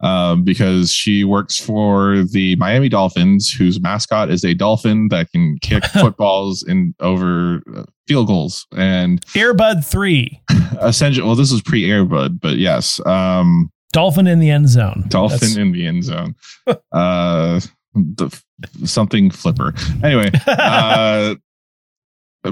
[0.02, 5.58] um, because she works for the Miami Dolphins, whose mascot is a dolphin that can
[5.62, 8.66] kick footballs in over uh, field goals.
[8.76, 10.40] And Air Bud 3,
[10.82, 15.04] essentially, well, this is pre Air Bud, but yes, um, Dolphin in the end zone.
[15.08, 16.34] dolphin That's- in the end zone.
[16.92, 17.60] uh,
[17.94, 18.42] the
[18.84, 19.74] something flipper.
[20.02, 21.34] Anyway, uh,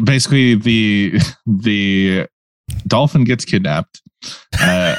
[0.05, 2.27] basically the the
[2.87, 4.03] dolphin gets kidnapped.
[4.61, 4.97] Uh,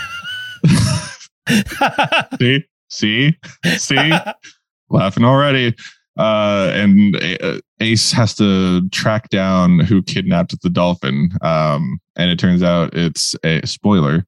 [2.40, 3.38] see, see,
[3.78, 4.12] see,
[4.90, 5.76] laughing already.
[6.18, 11.32] Uh, and uh, Ace has to track down who kidnapped the dolphin.
[11.42, 14.26] Um, and it turns out it's a spoiler.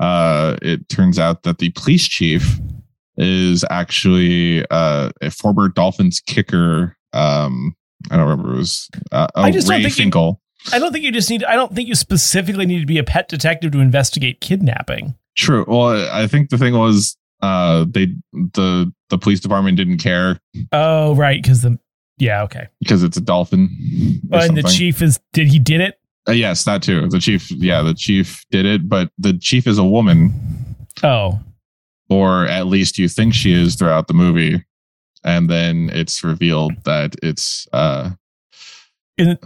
[0.00, 2.58] Uh, it turns out that the police chief
[3.16, 6.96] is actually uh, a former Dolphins kicker.
[7.12, 7.74] Um,
[8.10, 8.54] I don't remember.
[8.54, 10.36] It was uh, oh, I just don't Ray think you-
[10.72, 13.04] I don't think you just need, I don't think you specifically need to be a
[13.04, 15.14] pet detective to investigate kidnapping.
[15.36, 15.64] True.
[15.68, 20.38] Well, I think the thing was uh, they the the police department didn't care
[20.72, 21.42] Oh, right.
[21.42, 21.78] Because the,
[22.18, 22.66] yeah, okay.
[22.80, 23.68] because it's a dolphin.
[24.32, 26.00] Oh, and the chief is, did he did it?
[26.28, 27.06] Uh, yes, that too.
[27.08, 27.50] The chief.
[27.50, 30.32] Yeah, the chief did it, but the chief is a woman,
[31.04, 31.38] Oh,
[32.08, 34.64] or at least you think she is throughout the movie,
[35.22, 38.10] and then it's revealed that it's uh,
[39.18, 39.38] in,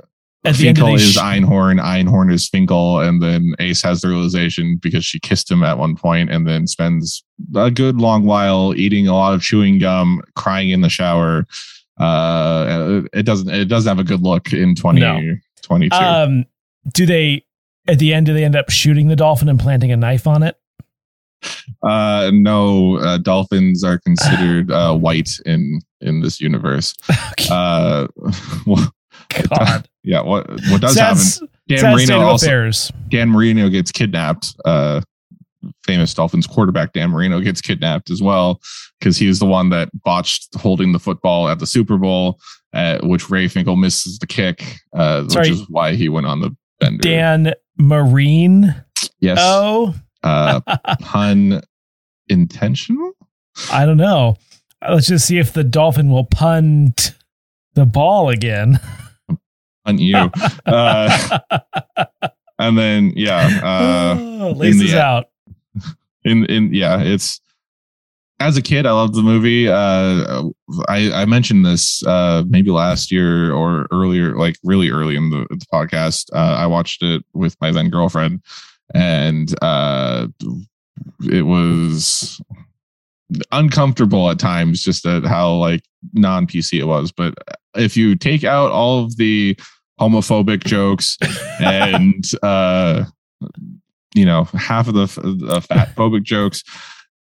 [0.45, 4.01] at the end of Finkel these, is Einhorn, Einhorn is Finkel, and then Ace has
[4.01, 7.23] the realization because she kissed him at one point, and then spends
[7.55, 11.47] a good long while eating a lot of chewing gum, crying in the shower.
[11.99, 15.97] Uh, it doesn't it doesn't have a good look in twenty twenty two.
[15.97, 16.47] um,
[16.93, 17.45] do they,
[17.87, 20.43] at the end, do they end up shooting the dolphin and planting a knife on
[20.43, 20.57] it?
[21.83, 26.95] Uh, no, uh, dolphins are considered uh, white in in this universe.
[27.33, 27.49] Okay.
[27.51, 28.07] Uh,
[28.67, 28.93] well,
[29.49, 29.89] God.
[30.03, 31.49] yeah, what what does happen?
[31.69, 32.93] Dan Marino also affairs.
[33.09, 34.55] Dan Marino gets kidnapped.
[34.65, 35.01] Uh,
[35.85, 38.61] famous Dolphins quarterback Dan Marino gets kidnapped as well
[38.99, 42.41] because he was the one that botched holding the football at the Super Bowl,
[42.73, 44.65] uh, which Ray Finkel misses the kick,
[44.95, 46.99] uh, which is why he went on the bender.
[47.03, 48.75] Dan Marine.
[49.21, 50.61] yes, Oh, uh,
[51.01, 51.63] pun
[52.29, 53.13] intentional.
[53.73, 54.37] I don't know.
[54.89, 57.15] Let's just see if the dolphin will punt
[57.75, 58.81] the ball again.
[59.87, 60.17] On you,
[60.67, 61.39] uh,
[62.59, 65.27] and then yeah, uh, oh, laces the- out.
[66.25, 67.41] in in yeah it's
[68.41, 69.69] as a kid i loved the movie.
[69.69, 70.43] Uh
[70.89, 75.47] i i mentioned this uh maybe last year or earlier like really early in the,
[75.51, 76.29] the podcast.
[76.35, 78.43] Uh i watched it with my then girlfriend
[78.95, 80.27] and uh
[81.31, 82.41] it was
[83.53, 87.35] uncomfortable at times just at how like non pc it was but
[87.77, 89.57] if you take out all of the
[90.01, 91.17] homophobic jokes
[91.61, 93.05] and uh
[94.15, 95.07] you know half of the,
[95.47, 96.63] the fat phobic jokes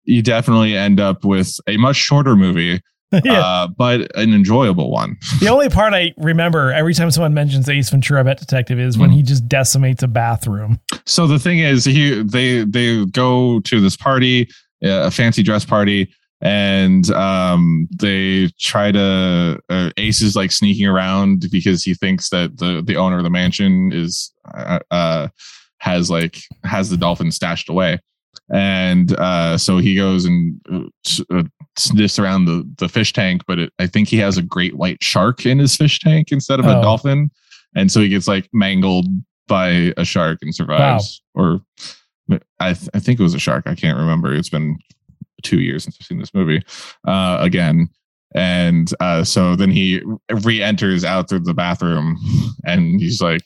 [0.03, 2.79] you definitely end up with a much shorter movie
[3.23, 3.39] yeah.
[3.39, 7.89] uh, but an enjoyable one the only part I remember every time someone mentions Ace
[7.89, 9.13] Ventura Pet Detective is when Mhm.
[9.13, 10.79] he just decimates a bathroom.
[11.05, 14.49] so the thing is he they they go to this party
[14.83, 21.45] a fancy dress party and um they try to uh, ace is like sneaking around
[21.51, 25.27] because he thinks that the the owner of the mansion is uh, uh
[25.79, 27.99] has like has the dolphin stashed away.
[28.53, 30.59] And uh so he goes and
[31.31, 31.43] uh,
[31.77, 35.01] sniffs around the the fish tank but it, i think he has a great white
[35.03, 36.81] shark in his fish tank instead of a Oh.
[36.81, 37.31] dolphin.
[37.75, 39.07] And so he gets like mangled
[39.47, 41.59] by a shark and survives or
[42.59, 44.77] I, th- I think it was a shark i can't remember it's been
[45.43, 46.61] two years since i've seen this movie
[47.07, 47.89] uh again
[48.33, 52.17] and uh so then he re-enters out through the bathroom
[52.65, 53.41] and he's like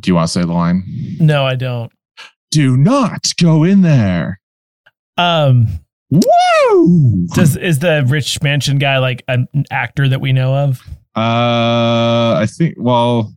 [0.00, 0.82] Do you want to say the line?
[1.20, 1.90] No, I don't.
[2.50, 4.40] Do not go in there.
[5.16, 5.66] Um,
[6.10, 7.26] Woo!
[7.34, 10.80] does is the rich mansion guy like an actor that we know of?
[11.16, 12.76] Uh, I think.
[12.78, 13.32] Well,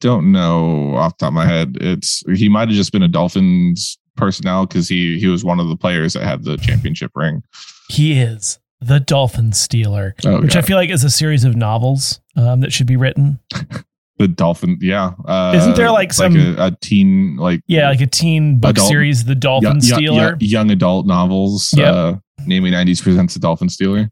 [0.00, 1.76] don't know off the top of my head.
[1.80, 5.68] It's he might have just been a Dolphins personnel because he he was one of
[5.68, 7.42] the players that had the championship ring.
[7.88, 12.20] He is the Dolphin Stealer, Oh, which I feel like is a series of novels
[12.36, 13.38] um, that should be written.
[14.18, 14.78] the Dolphin.
[14.80, 15.12] Yeah.
[15.26, 18.88] Uh, Isn't there, like, some- a, a teen like Yeah, like a teen book Adult-
[18.88, 20.14] series, The Dolphin young, Stealer.
[20.30, 21.72] young, young adult novels?
[21.76, 21.94] Yep.
[21.94, 22.14] Uh,
[22.46, 24.10] namely, nineties presents the Dolphin Stealer.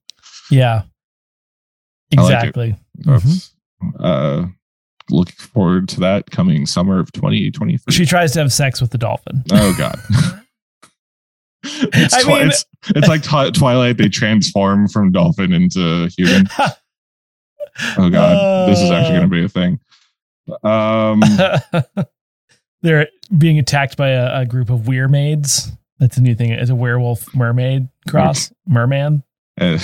[0.50, 0.82] Yeah,
[2.16, 2.76] I like exactly.
[2.96, 3.54] That's,
[4.00, 4.46] Uh,
[5.10, 7.92] looking forward to that coming summer of twenty twenty three.
[7.94, 9.42] She tries to have sex with the dolphin.
[9.52, 9.98] Oh God.
[11.64, 13.96] it's, I twi- mean- it's it's like Twi- Twilight.
[13.98, 16.48] They transform from dolphin into human.
[17.96, 19.78] Oh God, this is actually going to be a thing.
[20.64, 21.22] Um,
[22.82, 23.06] They're
[23.36, 25.70] being attacked by a, a group of weremaids.
[26.00, 26.50] That's a new thing.
[26.50, 28.52] It's a werewolf mermaid cross.
[28.66, 29.22] Merman.
[29.60, 29.78] eh.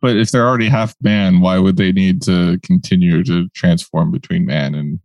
[0.00, 4.46] But if they're already half man, why would they need to continue to transform between
[4.46, 5.00] man and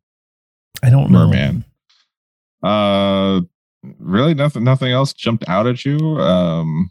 [0.82, 1.28] I don't know.
[1.28, 1.66] merman?
[2.62, 3.42] Uh,
[4.00, 4.64] really, nothing.
[4.64, 5.98] Nothing else jumped out at you.
[6.20, 6.90] Um,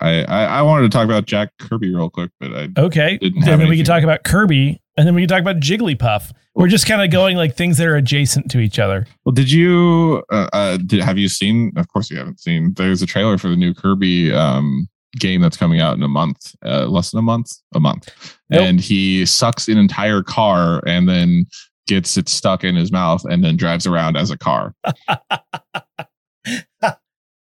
[0.00, 3.18] I I, I wanted to talk about Jack Kirby real quick, but I Okay.
[3.18, 5.56] Didn't And have then we can talk about Kirby and then we can talk about
[5.56, 6.32] Jigglypuff.
[6.54, 9.06] We're just kind of going like things that are adjacent to each other.
[9.24, 10.22] Well, did you?
[10.30, 11.72] Uh, uh, did have you seen?
[11.76, 12.74] Of course, you haven't seen.
[12.74, 14.88] There's a trailer for the new Kirby um,
[15.18, 18.08] game that's coming out in a month, uh, less than a month, a month,
[18.48, 18.60] Nope.
[18.62, 21.46] and he sucks an entire car and then
[21.88, 24.74] gets it stuck in his mouth and then drives around as a car.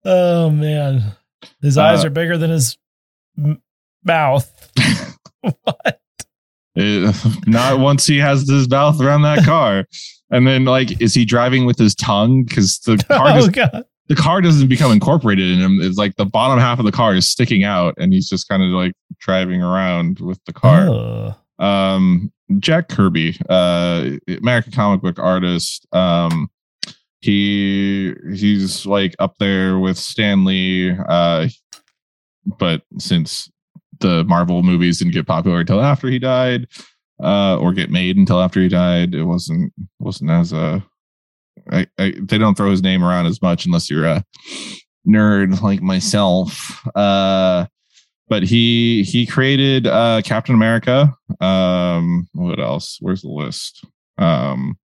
[0.05, 1.13] Oh man.
[1.61, 2.77] His eyes Uh, are bigger than his
[3.37, 3.61] m-
[4.03, 4.51] mouth.
[5.41, 6.01] what?
[6.75, 7.15] It-
[7.47, 9.85] not once he has his mouth around that car.
[10.29, 12.43] And then, like, is he driving with his tongue?
[12.43, 13.85] Because the car Oh just god.
[14.07, 15.79] The car doesn't become incorporated in him.
[15.81, 18.61] It's like the bottom half of the car is sticking out, and he's just kind
[18.61, 20.89] of like driving around with the car.
[20.89, 21.35] Oh.
[21.65, 25.87] Um, Jack Kirby, uh, American comic book artist.
[25.93, 26.49] Um,
[27.21, 31.47] he he's like up there with Stan Lee, Uh,
[32.59, 33.49] but since
[34.01, 36.67] the Marvel movies didn't get popular until after he died,
[37.23, 40.83] uh, or get made until after he died, it wasn't wasn't as a
[41.71, 44.23] I, I, they don't throw his name around as much unless you're a
[45.07, 46.85] nerd like myself.
[46.95, 47.65] Uh,
[48.27, 51.13] but he he created uh, Captain America.
[51.39, 52.97] Um, what else?
[52.99, 53.85] Where's the list?
[54.17, 54.77] Um,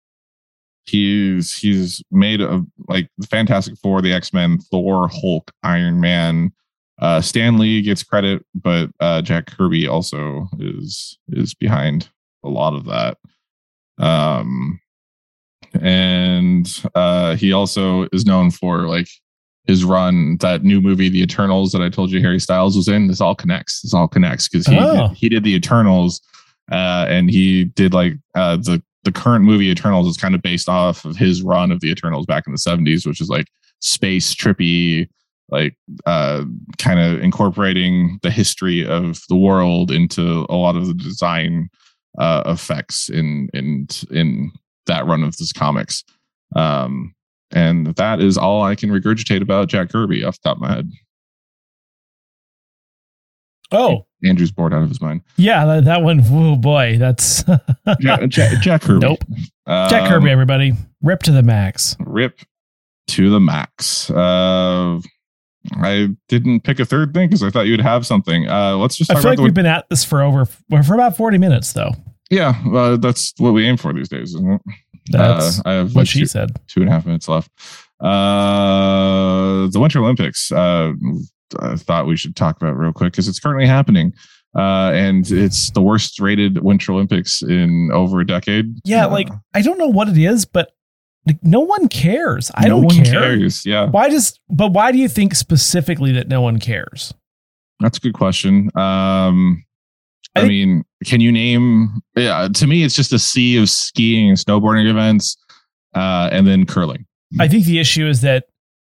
[0.85, 6.53] he's he's made a like the Fantastic Four, the X Men, Thor, Hulk, Iron Man.
[6.99, 12.09] Uh, Stan Lee gets credit, but uh, Jack Kirby also is is behind
[12.43, 13.19] a lot of that.
[13.99, 14.81] Um,
[15.83, 19.09] and uh, he also is known for like
[19.67, 23.09] his run that new movie the eternals that i told you harry styles was in
[23.09, 25.09] this all connects this all connects because he, Oh.
[25.09, 26.21] he did the eternals
[26.71, 30.69] uh, and he did like uh, the the current movie eternals is kind of based
[30.69, 33.47] off of his run of the eternals back in the 70s which is like
[33.81, 35.09] space trippy
[35.49, 36.45] like uh,
[36.79, 41.69] kind of incorporating the history of the world into a lot of the design
[42.19, 44.51] uh, effects in in in
[44.87, 46.05] that run of this comics.
[46.55, 47.15] Um,
[47.53, 50.75] and that is all I can regurgitate about Jack Kirby off the top of my
[50.75, 50.91] head.
[53.73, 55.23] Oh, Andrew's bored out of his mind.
[55.37, 56.23] yeah, that, that one.
[56.31, 57.43] Oh boy, that's
[58.01, 59.01] Jack, Jack, Jack Kirby.
[59.07, 59.25] Nope.
[59.67, 60.31] Um, Jack Kirby.
[60.31, 60.73] Everybody,
[61.03, 61.97] rip to the max.
[61.99, 62.41] Rip
[63.09, 64.09] to the max.
[64.11, 65.01] Uh,
[65.73, 68.49] I didn't pick a third thing because I thought you'd have something.
[68.49, 71.39] Uh, let's just I feel like we've been at this for over for about forty
[71.39, 71.93] minutes, though.
[72.31, 72.55] Yeah.
[72.73, 74.61] Uh, that's what we aim for these days, isn't it?
[75.11, 76.51] That's uh, I have what like she two- said.
[76.67, 77.51] two and a half minutes left.
[78.01, 80.51] Uh, the Winter Olympics.
[80.53, 80.93] Uh,
[81.61, 84.13] I thought we should talk about real quick because it's currently happening,
[84.57, 88.67] uh, and it's the worst rated Winter Olympics in over a decade.
[88.85, 90.73] Yeah, Uh, like I don't know what it is, but
[91.27, 92.51] like, no one cares.
[92.55, 93.37] I no don't one care.
[93.37, 93.65] cares.
[93.65, 94.39] Yeah, Why does?
[94.49, 97.15] But why do you think specifically that no one cares?
[97.79, 98.71] that's a good question.
[98.77, 99.63] Um,
[100.37, 102.01] I I, mean, can you name?
[102.17, 105.37] Yeah, to me, it's just a sea of skiing and snowboarding events,
[105.95, 107.07] uh, and then curling.
[107.41, 108.45] I think the issue is that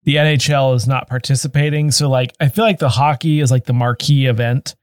[0.04, 1.92] the NHL is not participating.
[1.92, 4.76] So like I feel like the hockey is like the marquee event.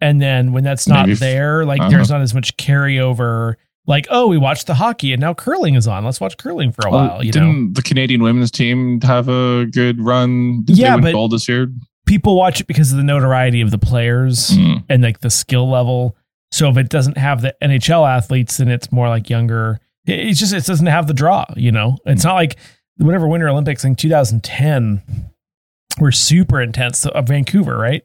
[0.00, 1.90] And then when that's not Maybe there, like uh-huh.
[1.90, 3.54] there's not as much carryover.
[3.86, 6.04] Like, oh, we watched the hockey and now curling is on.
[6.04, 7.40] Let's watch curling for a Well, while, you know.
[7.46, 10.62] didn't the Canadian women's team have a good run?
[10.64, 11.68] Did Yeah, they win but- gold this year?
[12.06, 14.84] People watch it because of the notoriety of the players Mm.
[14.88, 16.16] and like the skill level.
[16.52, 20.38] So if it doesn't have the NHL athletes, then it's more like younger It- It's
[20.38, 21.46] just it doesn't have the draw.
[21.56, 22.56] You know, it's not like
[22.98, 25.00] whatever Winter Olympics in 2010
[25.98, 27.06] were super intense.
[27.06, 28.04] Uh, Vancouver, right?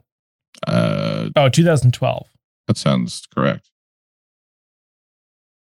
[0.66, 2.26] Uh, Oh, 2012.
[2.68, 3.70] that sounds correct.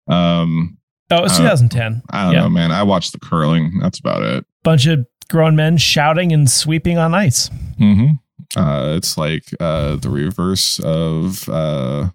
[0.09, 0.79] Um,
[1.11, 2.01] Oh, it was Uh, 2010.
[2.09, 2.41] I don't Yeah.
[2.41, 2.73] know, man.
[2.73, 3.79] I watched the curling.
[3.81, 4.47] That's about it.
[4.65, 7.51] Bunch of grown men shouting and sweeping on ice.
[7.79, 8.11] hmm
[8.55, 11.49] Uh, it's like uh, the reverse of.
[11.49, 12.11] Uh,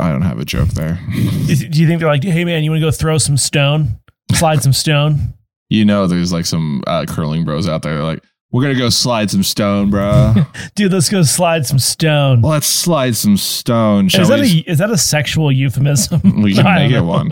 [0.00, 0.98] I don't have a joke there.
[1.12, 3.98] Do you think they're like, hey man, you want to go throw some stone,
[4.32, 5.34] slide some stone?
[5.68, 8.02] you know, there's like some uh, curling bros out there.
[8.02, 10.34] Like, we're gonna go slide some stone, bro.
[10.74, 12.40] Dude, let's go slide some stone.
[12.40, 14.08] Let's slide some stone.
[14.08, 14.64] Shall Is that, we?
[14.66, 16.42] a, is that a sexual euphemism?
[16.42, 17.28] We can make it one.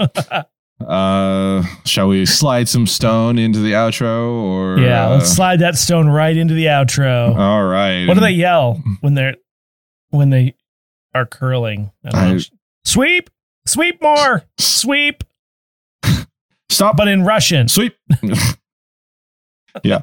[0.80, 4.32] Uh, shall we slide some stone into the outro?
[4.32, 7.36] Or yeah, uh, let's slide that stone right into the outro.
[7.36, 8.06] All right.
[8.06, 9.36] what do they yell when they're
[10.10, 10.54] when they
[11.14, 11.92] are curling?
[12.12, 12.40] I.
[12.84, 13.30] Sweep,
[13.66, 15.24] sweep more, sweep,
[16.68, 16.96] Stop.
[16.96, 17.68] but in Russian.
[17.68, 17.96] Sweep.
[19.82, 20.02] yeah.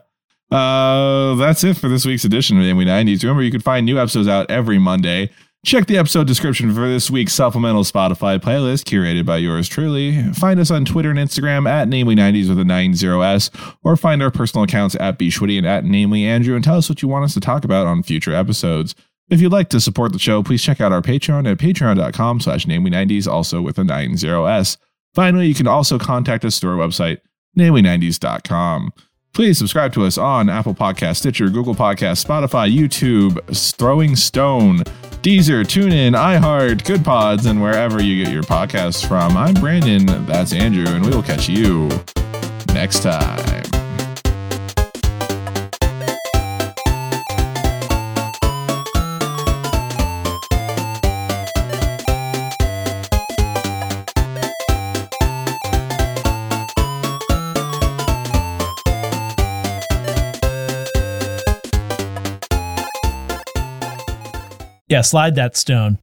[0.52, 3.24] Uh, that's it for this week's edition of Namely 90s.
[3.24, 5.30] Remember, you can find new episodes out every Monday.
[5.66, 10.22] Check the episode description for this week's supplemental Spotify playlist curated by yours truly.
[10.34, 14.66] Find us on Twitter and Instagram at Namely90s with a 90s, or find our personal
[14.66, 17.40] accounts at Bshwitty and at Namely Andrew and tell us what you want us to
[17.40, 18.94] talk about on future episodes.
[19.30, 22.66] If you'd like to support the show, please check out our Patreon at patreon.com slash
[22.66, 24.78] namely90s, also with a 90s.
[25.16, 27.20] Finally, you can also contact us through our website,
[27.58, 28.92] namely90s.com.
[29.34, 33.40] Please subscribe to us on Apple Podcast, Stitcher, Google Podcast, Spotify, YouTube,
[33.78, 34.84] Throwing Stone,
[35.24, 39.36] Deezer, TuneIn, iHeart, Good Pods, and wherever you get your podcasts from.
[39.36, 41.90] I'm Brandon, that's Andrew, and we will catch you
[42.76, 43.73] next time.
[64.94, 65.98] Yeah, slide that stone.